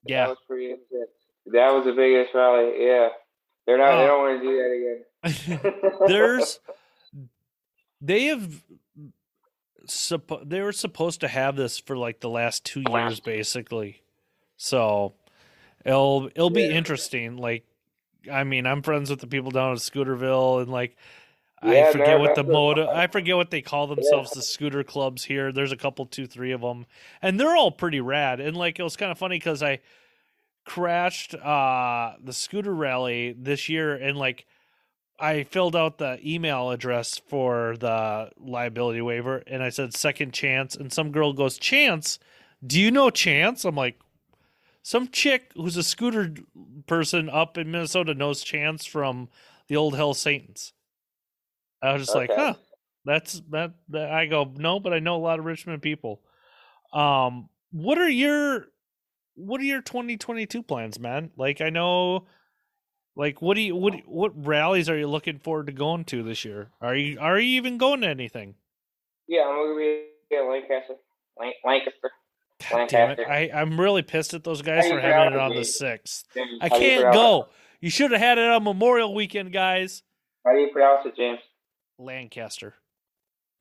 [0.07, 1.11] Yeah, that was pretty intense.
[1.47, 2.73] That was the biggest rally.
[2.85, 3.09] Yeah.
[3.67, 3.97] They're not.
[3.97, 4.07] They Oh.
[4.09, 5.97] don't want to do that again.
[6.09, 6.59] there's
[8.01, 8.65] they have
[9.87, 14.03] suppo- they were supposed to have this for like the last two years basically
[14.57, 15.15] so
[15.85, 16.71] it'll it'll be Yeah.
[16.77, 17.65] interesting like
[18.31, 20.97] i mean i'm friends with the people down at scooterville and like
[21.65, 24.31] Yeah, i forget man, what the that's a- moto i forget what they call themselves
[24.33, 25.53] the scooter clubs here.
[25.53, 26.87] There's a couple two three of them
[27.21, 28.41] and they're all pretty rad.
[28.41, 29.81] And like it was kind of funny because i
[30.65, 34.47] crashed uh the scooter rally this year and like
[35.19, 40.75] I filled out the email address for the liability waiver and I said second chance.
[40.75, 42.19] And some girl goes chance?
[42.67, 43.65] Do you know chance?
[43.65, 44.01] I'm like
[44.83, 46.35] some chick who's a scooter
[46.89, 49.29] person up in Minnesota knows chance from
[49.69, 50.73] the old Hell Satans
[51.83, 52.55] I was just like huh
[53.05, 56.21] that's that, that I go no but I know a lot of Richmond people
[56.93, 58.67] um what are your
[59.35, 62.27] what are your 2022 plans man like I know
[63.15, 66.45] like, what do you what what rallies are you looking forward to going to this
[66.45, 66.71] year?
[66.81, 68.55] Are you are you even going to anything?
[69.29, 70.95] yeah, I'm going to be in Lancaster.
[71.39, 72.11] Lan- Lancaster.
[72.71, 73.19] God damn it!
[73.19, 73.31] Lancaster.
[73.31, 76.25] I I'm really pissed at those guys for having it on it, the sixth.
[76.37, 77.49] I how do you can't go.
[77.81, 80.03] You should have had it on Memorial Weekend, guys.
[80.47, 81.41] How do you pronounce it, James?
[82.03, 82.75] Lancaster.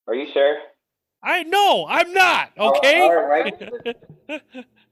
[0.08, 0.58] Are you sure?
[1.24, 3.00] I know I'm not Oh, okay.
[3.02, 3.54] all right,
[4.30, 4.42] Lancaster.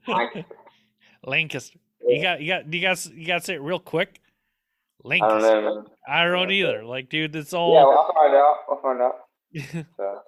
[1.26, 1.80] Lancaster.
[2.08, 4.22] You got you got you got you got to say it real quick.
[5.04, 5.62] I don't Lancaster.
[5.62, 5.86] know.
[6.08, 6.84] I don't either.
[6.84, 7.74] Like, dude, it's Yeah, all.
[7.74, 8.56] well, I'll find out.
[8.70, 9.86] I'll find out.
[9.98, 10.20] So,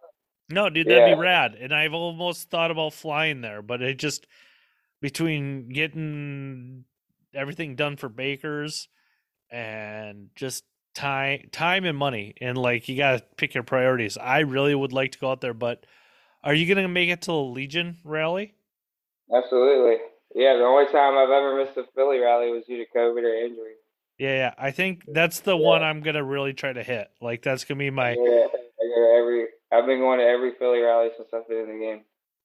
[0.50, 1.16] No, dude, that'd Yeah.
[1.16, 1.56] be rad.
[1.56, 4.28] And I've almost thought about flying there, but it just
[5.02, 6.86] between getting
[7.34, 8.88] everything done for bakers
[9.50, 10.64] and just
[10.94, 14.18] time time and money and like you gotta pick your priorities.
[14.18, 15.86] I really would like to go out there, but
[16.44, 18.54] are you gonna make it to the Legion rally?
[19.34, 19.98] absolutely.
[20.34, 23.34] Yeah, the only time I've ever missed a Philly rally was due to COVID or
[23.46, 23.74] injury.
[24.18, 24.54] Yeah, yeah.
[24.58, 27.10] I think that's the one I'm gonna really try to hit.
[27.22, 30.54] Like that's gonna be my yeah, I go to every i've been going to every
[30.60, 32.02] Philly rally since I've been in the game.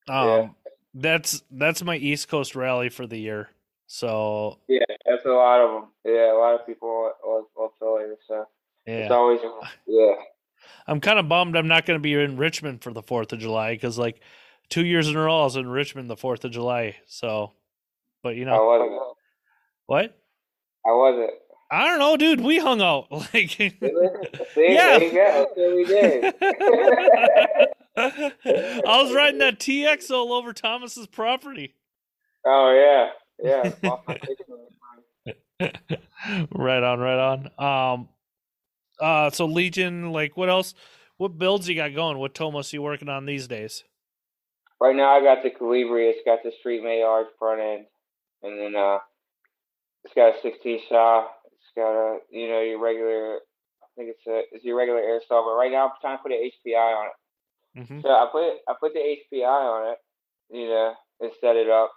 [0.09, 0.49] um Yeah.
[0.95, 3.51] that's that's my East Coast rally for the year.
[3.87, 5.91] So Yeah, that's a lot of them.
[6.05, 8.47] Yeah, a lot of people love Philly, so
[8.85, 9.15] it's yeah.
[9.15, 9.41] always
[9.87, 10.15] yeah.
[10.87, 13.39] I'm kind of bummed I'm not going to be in Richmond for the 4th of
[13.39, 14.21] July because, like,
[14.69, 16.97] two years in a row I was in Richmond the 4th of July.
[17.07, 17.53] So,
[18.23, 19.15] but you know, was
[19.87, 20.19] what?
[20.85, 21.41] I was it?
[21.71, 22.41] I don't know, dude.
[22.41, 23.07] We hung out.
[23.11, 24.99] Like, See, Yeah.
[24.99, 25.47] there you go.
[25.57, 26.35] We did.
[27.97, 31.75] I was riding that TX all over Thomas's property.
[32.45, 33.11] oh yeah,
[33.43, 33.73] yeah.
[33.85, 34.45] Off my picture.
[36.55, 37.95] right on, right on.
[37.99, 38.09] Um,
[39.01, 40.75] uh, so Legion, like, what else?
[41.17, 42.19] What builds you got going?
[42.19, 43.85] What Tomos you working on these days?
[44.81, 46.11] Right now, I got the Colibri.
[46.11, 47.87] It's got the street arch front end,
[48.43, 48.99] and then uh,
[50.05, 51.31] it's got a 16 shot.
[51.47, 53.37] It's got a you know your regular.
[53.83, 55.45] I think it's a it's your regular Airsal.
[55.45, 57.87] But right now, I'm trying to put an HPI on it.
[57.89, 59.99] hmm So I put I put the HPI on it,
[60.51, 61.93] you know, and set it up,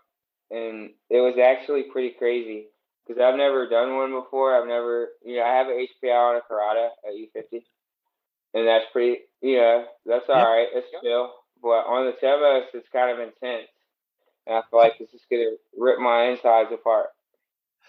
[0.52, 2.68] and it was actually pretty crazy
[3.08, 4.56] because I've never done one before.
[4.56, 7.64] I've never, you know, I have an HPI on a Karada at U50,
[8.54, 10.48] and that's pretty, you know, that's all Yep.
[10.48, 10.68] right.
[10.74, 13.70] It's chill, but on the Tomos, it's kind of intense,
[14.48, 17.10] and I feel like it's just gonna rip my insides apart.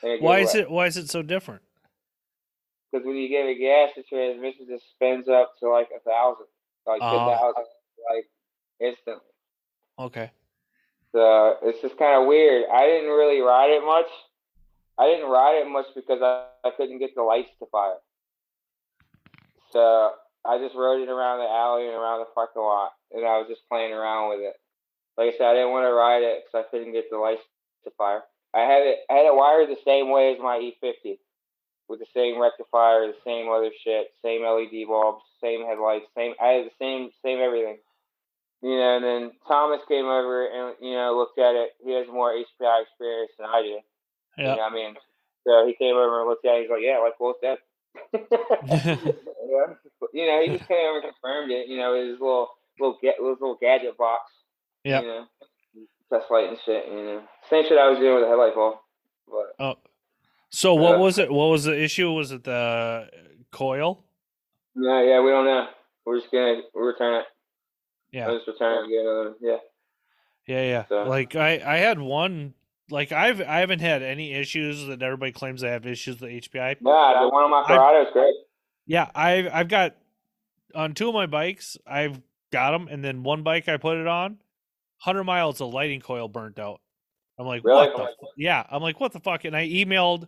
[0.03, 0.61] Why is way.
[0.63, 1.63] it why is it so different?
[2.91, 6.47] Because when you give it gas, the transmission just spins up to like a thousand,
[6.87, 7.11] like Ah.
[7.11, 7.65] ten thousand,
[8.11, 8.27] like
[8.81, 9.23] instantly.
[9.99, 10.31] Okay.
[11.13, 12.65] So it's just kind of weird.
[12.73, 14.07] I didn't really ride it much.
[14.99, 17.99] I didn't ride it much because I, I couldn't get the lights to fire.
[19.73, 20.13] So
[20.45, 23.47] I just rode it around the alley and around the parking lot, and I was
[23.49, 24.55] just playing around with it.
[25.19, 27.43] Like I said, I didn't want to ride it because I couldn't get the lights
[27.85, 28.23] to fire.
[28.55, 31.19] I had it, I had it wired the same way as my E50,
[31.89, 36.35] with the same rectifier, the same other shit, same LED bulbs, same headlights, same.
[36.41, 37.79] I had the same, same everything.
[38.63, 41.71] You know, and then Thomas came over and you know looked at it.
[41.85, 43.69] He has more HPI experience than I do.
[43.69, 44.57] You know Yeah.
[44.57, 44.95] what I mean?
[45.47, 46.61] So he came over and looked at it.
[46.63, 47.59] He's like, yeah, like, what's that?
[48.67, 48.97] yeah.
[50.13, 51.69] You know, he just came over and confirmed it.
[51.69, 52.49] You know, his little
[52.79, 54.31] little ga- his little gadget box.
[54.85, 55.01] Yeah.
[55.01, 55.27] You know,
[56.13, 56.87] test light and shit.
[56.87, 58.77] You know, same shit I was doing with the headlight bulb.
[59.29, 59.77] But Oh.
[60.51, 60.97] So what Yeah.
[60.99, 61.31] was it?
[61.31, 62.11] What was the issue?
[62.13, 63.09] Was it the
[63.53, 64.03] coil?
[64.75, 65.67] no, yeah, we don't know.
[66.05, 67.27] We're just gonna return it.
[68.13, 68.29] Yeah.
[68.29, 68.81] I'll just return it.
[68.83, 69.57] and get another- Yeah.
[70.47, 70.85] Yeah, yeah.
[70.89, 72.55] So- Like I, I had one.
[72.91, 76.81] Like I've, I haven't had any issues that everybody claims they have issues with HPI.
[76.81, 78.35] Nah, the one on my I- Corrado is great.
[78.87, 79.95] Yeah, I've, I've got
[80.75, 81.77] on two of my bikes.
[81.87, 84.39] I've got them, and then one bike I put it on,
[84.99, 86.81] hundred miles, the lighting coil burnt out.
[87.39, 87.87] I'm like, Really?
[87.89, 88.03] what the?
[88.03, 89.45] Oh fu- Yeah, I'm like, what the fuck?
[89.45, 90.27] And I emailed.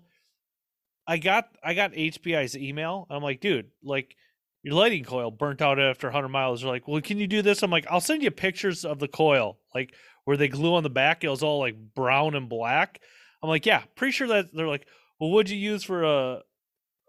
[1.05, 3.09] I got, I got HPI's email.
[3.11, 4.15] I'm like, dude, like.
[4.63, 6.61] Your lighting coil burnt out after 100 miles.
[6.61, 7.63] They're like, well, can you do this?
[7.63, 9.93] I'm like, I'll send you pictures of the coil, like
[10.25, 11.25] where they glue on the back.
[11.25, 13.01] It was all like brown and black.
[13.43, 14.87] I'm like, yeah, pretty sure that they're like,
[15.19, 16.43] well, what'd you use for a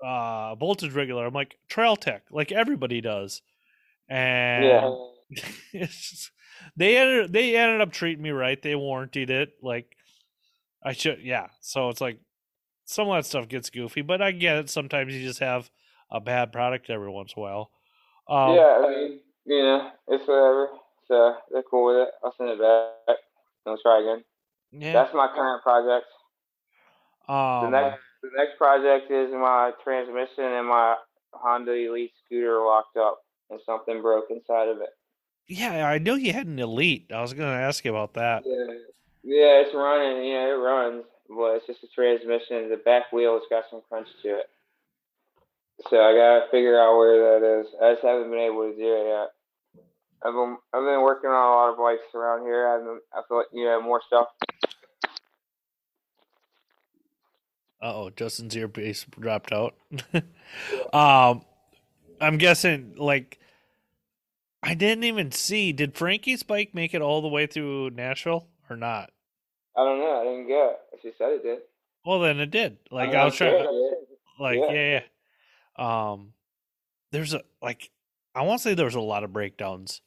[0.03, 1.27] uh, voltage regulator?
[1.27, 3.41] I'm like, Trail Tech, like everybody does.
[4.09, 4.93] And Yeah.
[5.85, 6.31] just,
[6.75, 8.61] they ended they ended up treating me right.
[8.61, 9.53] They warranted it.
[9.61, 9.95] Like
[10.83, 11.47] I should, yeah.
[11.61, 12.19] So it's like
[12.85, 14.69] some of that stuff gets goofy, but I get it.
[14.69, 15.69] Sometimes you just have
[16.13, 17.71] a bad product every once in a while.
[18.29, 20.69] Um, yeah, I mean, you know, it's whatever.
[21.07, 22.13] So they're cool with it.
[22.23, 23.17] I'll send it back.
[23.65, 24.23] And we'll try again.
[24.71, 24.93] yeah.
[24.93, 26.05] That's my current project.
[27.27, 30.95] The Um, next, the next project is my transmission and my
[31.33, 34.89] Honda Elite scooter locked up, and something broke inside of it.
[35.47, 37.11] yeah, I know you had an elite.
[37.13, 38.43] I was going to ask you about that.
[38.45, 38.73] Yeah,
[39.23, 40.25] yeah, it's running.
[40.25, 42.69] Yeah, it runs, but it's just a transmission.
[42.69, 44.45] The back wheel has got some crunch to it.
[45.89, 47.67] So I gotta figure out where that is.
[47.81, 49.29] I just haven't been able to do it yet.
[50.25, 52.67] I've been I've been working on a lot of bikes around here.
[52.67, 54.27] I've been, I feel like you know more stuff.
[57.81, 59.75] Uh oh, Justin's earpiece dropped out.
[60.93, 61.43] um,
[62.21, 63.39] I'm guessing like
[64.61, 65.73] I didn't even see.
[65.73, 69.11] Did Frankie's bike make it all the way through Nashville or not?
[69.75, 70.21] I don't know.
[70.21, 70.99] I didn't get it.
[71.01, 71.59] She said it did.
[72.05, 72.77] Well, then it did.
[72.89, 74.05] Like I'm I was sure trying,
[74.39, 74.71] like Yeah.
[74.71, 74.91] yeah.
[74.91, 74.99] yeah,
[75.77, 76.33] Um,
[77.11, 77.89] there's a like
[78.35, 80.01] I won't say there was a lot of breakdowns,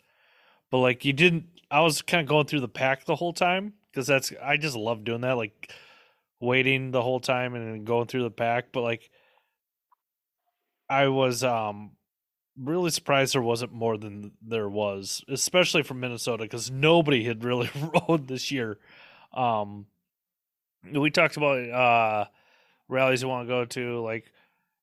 [0.70, 1.46] but like you didn't.
[1.70, 4.76] I was kind of going through the pack the whole time because that's I just
[4.76, 5.36] love doing that.
[5.36, 5.72] Like
[6.40, 9.10] waiting the whole time and going through the pack, but like
[10.88, 11.92] I was um
[12.58, 17.70] really surprised there wasn't more than there was, especially from Minnesota because nobody had really
[18.08, 18.78] rode this year.
[19.32, 19.86] Um,
[20.90, 22.24] we talked about uh
[22.88, 24.30] rallies you want to go to, like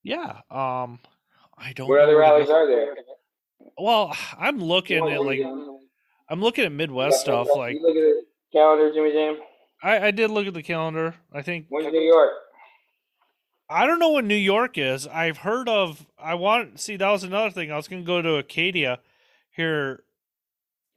[0.03, 0.39] yeah.
[0.51, 0.99] Um,
[1.57, 1.87] I don't.
[1.87, 2.95] What other rallies are there?
[3.77, 5.41] Well, I'm looking at like?
[6.29, 7.47] I'm looking at Midwest stuff.
[7.55, 9.37] Like you look at the calendar, Jimmy Jam.
[9.81, 11.15] I, I did look at the calendar.
[11.31, 12.31] I think When's New York?
[13.69, 15.07] I don't know what New York is.
[15.07, 16.05] I've heard of.
[16.17, 17.71] I want see that was another thing.
[17.71, 18.99] I was going to go to Acadia
[19.51, 20.03] here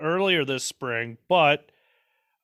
[0.01, 1.71] earlier this spring, but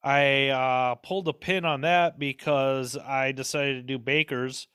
[0.03, 4.69] I uh, pulled a pin on that because I decided to do Baker's,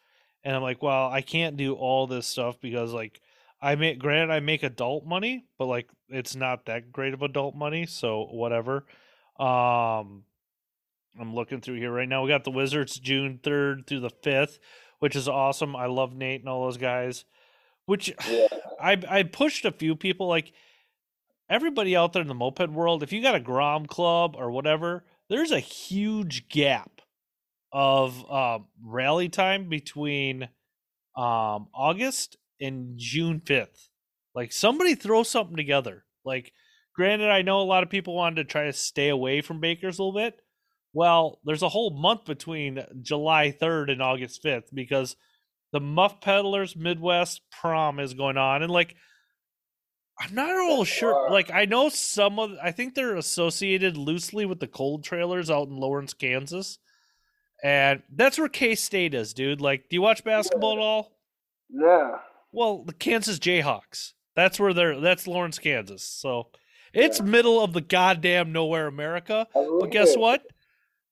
[0.44, 3.22] and I'm like, well, I can't do all this stuff because like
[3.62, 7.56] I make granted I make adult money, but like it's not that great of adult
[7.56, 8.86] money, so whatever.
[9.40, 10.24] Um,
[11.20, 12.24] I'm looking through here right now.
[12.24, 14.60] We got the Wizards June third through the fifth
[15.00, 15.76] which is awesome.
[15.76, 17.26] I love Nate and all those guys.
[17.86, 18.48] Which Yeah.
[18.80, 20.54] I I pushed a few people like
[21.50, 23.02] everybody out there in the moped world.
[23.02, 26.97] If you got a Grom club or whatever, there's a huge gap
[27.72, 30.44] of um, rally time between
[31.16, 33.90] um, August and June fifth.
[34.36, 36.06] Like somebody throw something together.
[36.24, 36.54] Like
[36.96, 40.00] granted, I know a lot of people wanted to try to stay away from Bakers
[40.00, 40.42] a little bit.
[40.94, 45.16] Well, there's a whole month between July 3rd and August 5th because
[45.72, 48.64] the Muff Peddlers Midwest prom is going on.
[48.64, 48.96] And like,
[50.20, 51.30] I'm not all sure.
[51.30, 55.68] Like, I know some of, I think they're associated loosely with the cold trailers out
[55.68, 56.80] in Lawrence, Kansas.
[57.64, 59.62] And that's where K State is, dude.
[59.62, 61.12] Like, do you watch basketball at all?
[61.70, 62.18] Yeah.
[62.52, 64.14] Well, the Kansas Jayhawks.
[64.36, 65.00] That's where they're.
[65.00, 66.04] That's Lawrence, Kansas.
[66.04, 66.50] So
[66.94, 69.48] it's middle of the goddamn nowhere, America.
[69.54, 70.44] But guess what?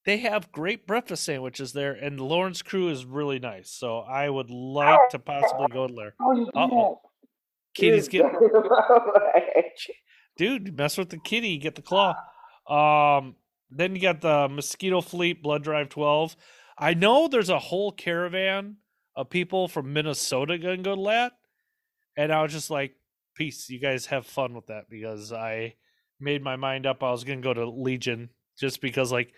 [0.06, 3.72] They have great breakfast sandwiches there, and the Lawrence crew is really nice.
[3.72, 6.14] So I would like to possibly go there.
[6.56, 7.02] Oh,
[7.74, 8.32] Kitty's getting
[10.38, 10.78] dude.
[10.78, 12.16] Mess with the kitty, get the claw.
[12.68, 13.36] Um,
[13.70, 16.36] then you got the Mosquito Fleet Blood Drive 12.
[16.78, 18.78] I know there's a whole caravan
[19.16, 21.34] of people from Minnesota gonna go to that,
[22.18, 22.96] and I was just like,
[23.36, 25.76] "Peace, you guys have fun with that," because I
[26.20, 29.34] made my mind up I was gonna go to Legion just because, like,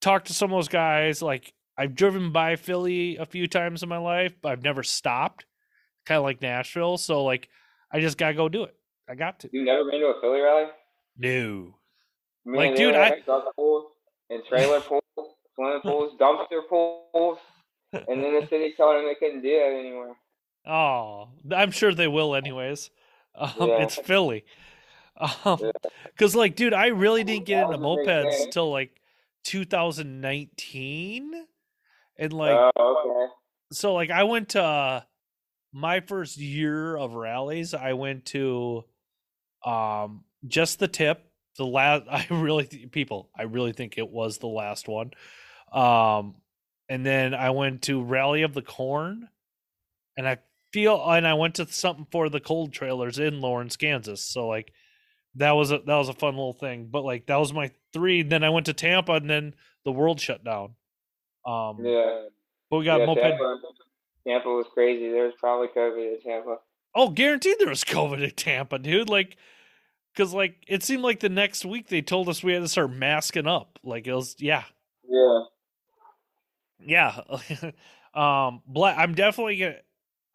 [0.00, 1.22] talk to some of those guys.
[1.22, 5.46] Like, I've driven by Philly a few times in my life, but I've never stopped.
[6.06, 7.48] Kind of like Nashville, so like,
[7.90, 8.74] I just gotta go do it.
[9.08, 9.50] I got to.
[9.52, 10.66] You've never been to a Philly rally?
[11.16, 11.79] No.
[12.44, 13.92] Me Like, dude, I- dog pools
[14.30, 15.02] and trailer pools,
[15.54, 17.38] swimming pools, dumpster pools,
[17.92, 20.16] and then the city told them they couldn't do that anymore.
[20.66, 22.90] Oh, I'm sure they will, anyways.
[23.34, 23.82] Um, Yeah.
[23.82, 24.44] It's Philly.
[25.16, 25.70] Um, Yeah.
[26.18, 29.00] cause like, dude, I really didn't get into mopeds till like
[29.44, 31.32] 2019,
[32.18, 33.32] and like, oh, okay.
[33.72, 35.00] so like, I went to uh,
[35.72, 37.74] my first year of rallies.
[37.74, 38.84] I went to,
[39.64, 41.29] um, just the tip.
[41.58, 45.10] The last, I really th- people, I really think it was the last one.
[45.72, 46.36] Um,
[46.88, 49.28] and then I went to Rally of the Corn,
[50.16, 50.38] and I
[50.72, 54.22] feel, and I went to something for the cold trailers in Lawrence, Kansas.
[54.22, 54.72] So like,
[55.36, 56.88] that was a that was a fun little thing.
[56.90, 58.22] But like, that was my three.
[58.22, 60.74] Then I went to Tampa, and then the world shut down.
[61.46, 62.24] Um, Yeah.
[62.68, 63.20] but we got yeah, moped.
[63.20, 63.56] Tampa,
[64.26, 65.08] Tampa was crazy.
[65.08, 66.56] There was probably COVID in Tampa.
[66.94, 69.08] Oh, guaranteed there was COVID in Tampa, dude.
[69.08, 69.36] Like,
[70.14, 72.92] because like it seemed like the next week they told us we had to start
[72.92, 73.78] masking up.
[73.82, 74.64] Like it was, yeah,
[75.08, 75.40] Yeah.
[76.80, 77.20] yeah.
[78.14, 78.96] um, black.
[78.98, 79.76] I'm definitely gonna.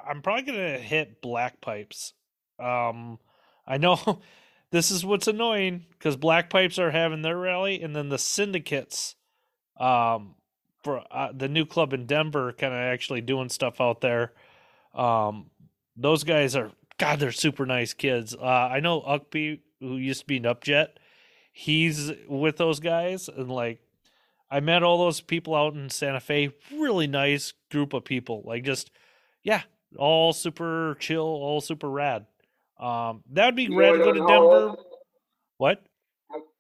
[0.08, 2.14] I'm probably gonna hit black pipes.
[2.60, 3.20] Um,
[3.68, 4.22] I know
[4.72, 9.16] this is what's annoying because black pipes are having their rally, and then the syndicates,
[9.80, 10.36] um,
[10.84, 14.34] for uh, the new club in Denver, kind of actually doing stuff out there.
[14.94, 15.50] Um,
[15.98, 18.34] those guys are God, they're super nice kids.
[18.36, 20.90] Uh, I know Uckby, who used to be an Upjet,
[21.52, 23.80] he's with those guys, and like
[24.50, 26.52] I met all those people out in Santa Fe.
[26.74, 28.44] Really nice group of people.
[28.46, 28.92] Like just
[29.44, 29.62] yeah,
[29.98, 32.26] all super chill, all super rad.
[32.80, 34.70] Um, that would be You rad to go to down the whole Denver.
[34.72, 34.84] list?
[35.58, 35.84] What?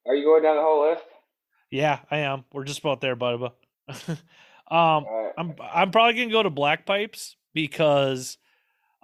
[0.07, 1.03] Are you going down the whole list?
[1.71, 2.45] Yeah, I am.
[2.53, 3.51] We're just about there, Bubba.
[4.09, 4.17] um,
[4.69, 5.31] right.
[5.37, 8.37] I'm I'm probably gonna go to Black Pipes because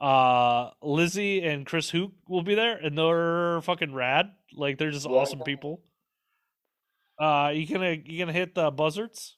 [0.02, 4.32] uh Lizzie and Chris Hook will be there and they're fucking rad.
[4.54, 5.16] Like they're just Yeah.
[5.16, 5.82] awesome people.
[7.20, 9.38] Uh you gonna you gonna hit the buzzards?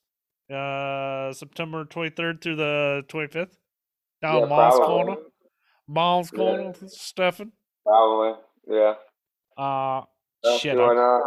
[0.49, 3.57] Uh September twenty third through the twenty fifth?
[4.21, 4.85] Down yeah, Mall's probably.
[5.05, 5.21] Corner.
[5.87, 6.37] Mall's Yeah.
[6.37, 7.51] Corner, Stefan.
[7.85, 8.39] Probably.
[8.69, 8.93] Yeah.
[9.57, 10.03] Uh
[10.43, 10.79] That's shit.
[10.79, 11.21] I'm.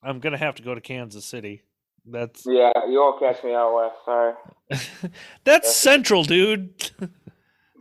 [0.00, 1.62] I'm gonna have to go to Kansas City.
[2.06, 3.96] That's Yeah, you won't catch me out west.
[4.04, 4.34] Sorry.
[5.44, 6.90] that's central, dude.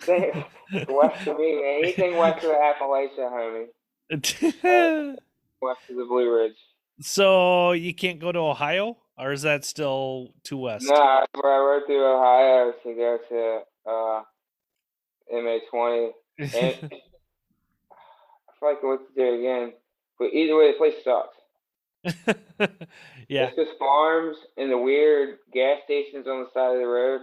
[0.05, 1.79] west of me.
[1.79, 3.67] Anything west of Appalachia, homie.
[5.61, 6.55] West of the Blue Ridge.
[7.01, 10.85] so you can't go to Ohio, or is that still too west?
[10.87, 14.21] No, I I rode through Ohio to go to uh,
[15.33, 16.11] MA20.
[16.39, 16.45] I
[18.59, 19.73] feel like I to do it again.
[20.19, 21.37] But either way, the place sucks.
[23.27, 27.21] yeah, It's just farms and the weird gas stations on the side of the road.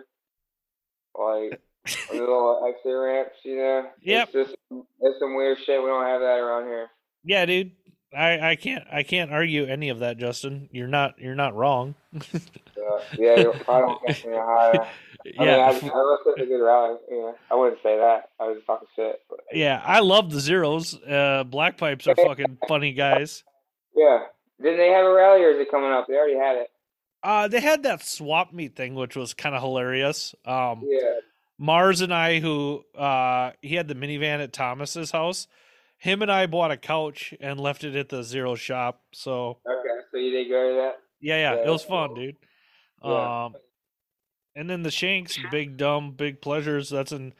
[1.16, 3.86] Like the little exit ramps, you know?
[4.02, 4.28] Yep.
[4.34, 4.56] It's just
[5.00, 5.82] it's some weird shit.
[5.82, 6.88] We don't have that around here.
[7.24, 7.72] yeah, dude.
[8.16, 10.68] I, I can't I can't argue any of that, Justin.
[10.70, 11.96] You're not you're not wrong.
[12.22, 14.72] So, yeah, you probably don't catch me Ohio.
[14.72, 14.78] I
[15.24, 16.96] mean, I, yeah, I listened to good rally.
[17.10, 18.28] Yeah, I wouldn't say that.
[18.38, 19.20] I was talking shit.
[19.28, 19.82] But, yeah.
[19.84, 20.94] I love the zeros.
[21.02, 23.42] Uh, black pipes are fucking funny guys.
[23.96, 24.20] yeah.
[24.62, 26.06] Didn't they have a rally or is it coming up?
[26.06, 26.68] They already had it.
[27.24, 30.34] Uh, they had that swap meet thing, which was kind of hilarious.
[30.46, 31.00] Um, Yeah.
[31.58, 35.46] Mars and I, who uh, he had the minivan at Thomas's house.
[35.98, 39.02] Him and I bought a couch and left it at the zero shop.
[39.12, 40.00] So Okay.
[40.10, 40.96] So you did go to that?
[41.20, 42.36] yeah, yeah, it was fun, dude.
[43.02, 43.44] Yeah.
[43.46, 43.54] Um,
[44.56, 46.90] and then the Shanks, Big Dumb, Big Pleasures.
[46.90, 47.32] That's in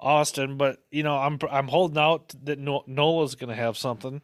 [0.00, 4.20] Austin, but you know, I'm I'm holding out that no- Nola's gonna have something.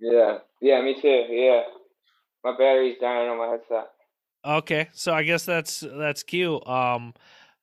[0.00, 1.08] Yeah, yeah, me too.
[1.30, 1.62] Yeah,
[2.42, 3.90] my battery's dying on my headset.
[4.44, 6.66] Okay, so I guess that's that's cute.
[6.66, 7.14] Um,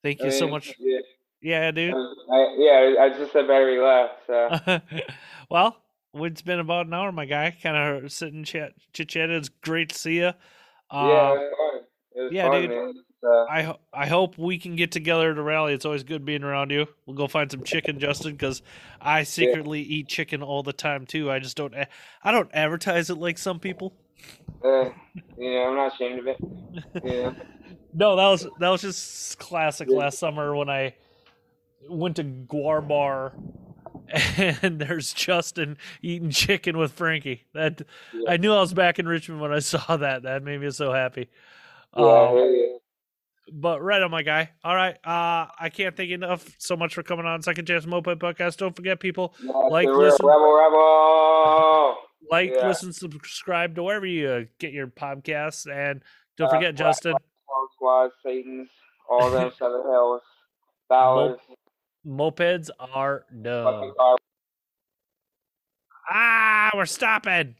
[0.03, 0.73] thank I you so much.
[0.79, 0.99] Yeah,
[1.41, 1.93] Yeah, dude.
[1.93, 4.13] I, yeah, I just said very left.
[4.27, 4.79] So
[5.49, 5.77] well,
[6.15, 7.55] it's been about an hour, my guy.
[7.61, 9.29] Kind of sitting chat chit chat.
[9.29, 10.33] It's great to see you.
[10.89, 11.81] Uh, yeah, it was fun.
[12.13, 12.69] It was yeah, fun, dude.
[12.69, 12.93] man.
[13.21, 15.73] So, I ho- I hope we can get together at a rally.
[15.73, 16.87] It's always good being around you.
[17.05, 18.63] We'll go find some chicken, Justin, because
[18.99, 21.29] I secretly eat chicken all the time too.
[21.29, 21.73] I just don't.
[22.23, 23.93] I don't advertise it like some people.
[24.65, 24.89] uh,
[25.37, 26.37] you know, I'm not ashamed of it.
[27.03, 27.33] Yeah,
[27.93, 30.95] No, that was that was just classic last summer when I
[31.89, 33.33] went to GWAR Bar
[34.61, 37.43] and there's Justin eating chicken with Frankie.
[37.53, 37.81] That
[38.13, 38.31] Yeah.
[38.31, 40.23] I knew I was back in Richmond when I saw that.
[40.23, 41.29] That made me so happy.
[41.93, 42.77] Um,
[43.51, 44.51] but right on, my guy.
[44.63, 47.85] All right, uh, I can't thank you enough so much for coming on Second Chance
[47.85, 48.55] Moped Podcast.
[48.57, 51.97] Don't forget, people, Yeah, like, listen- rebel, rebel.
[52.31, 52.67] like, Yeah.
[52.69, 56.01] listen, subscribe to wherever you uh, get your podcasts, and
[56.37, 57.15] don't Uh, forget, Black Justin,
[57.81, 58.69] Squad, Satan's,
[59.09, 60.21] all them Seven Hills,
[60.87, 61.39] Bowers,
[62.05, 63.93] mopeds are fucking no.
[63.97, 64.17] car
[66.09, 67.55] Ah, we're stopping.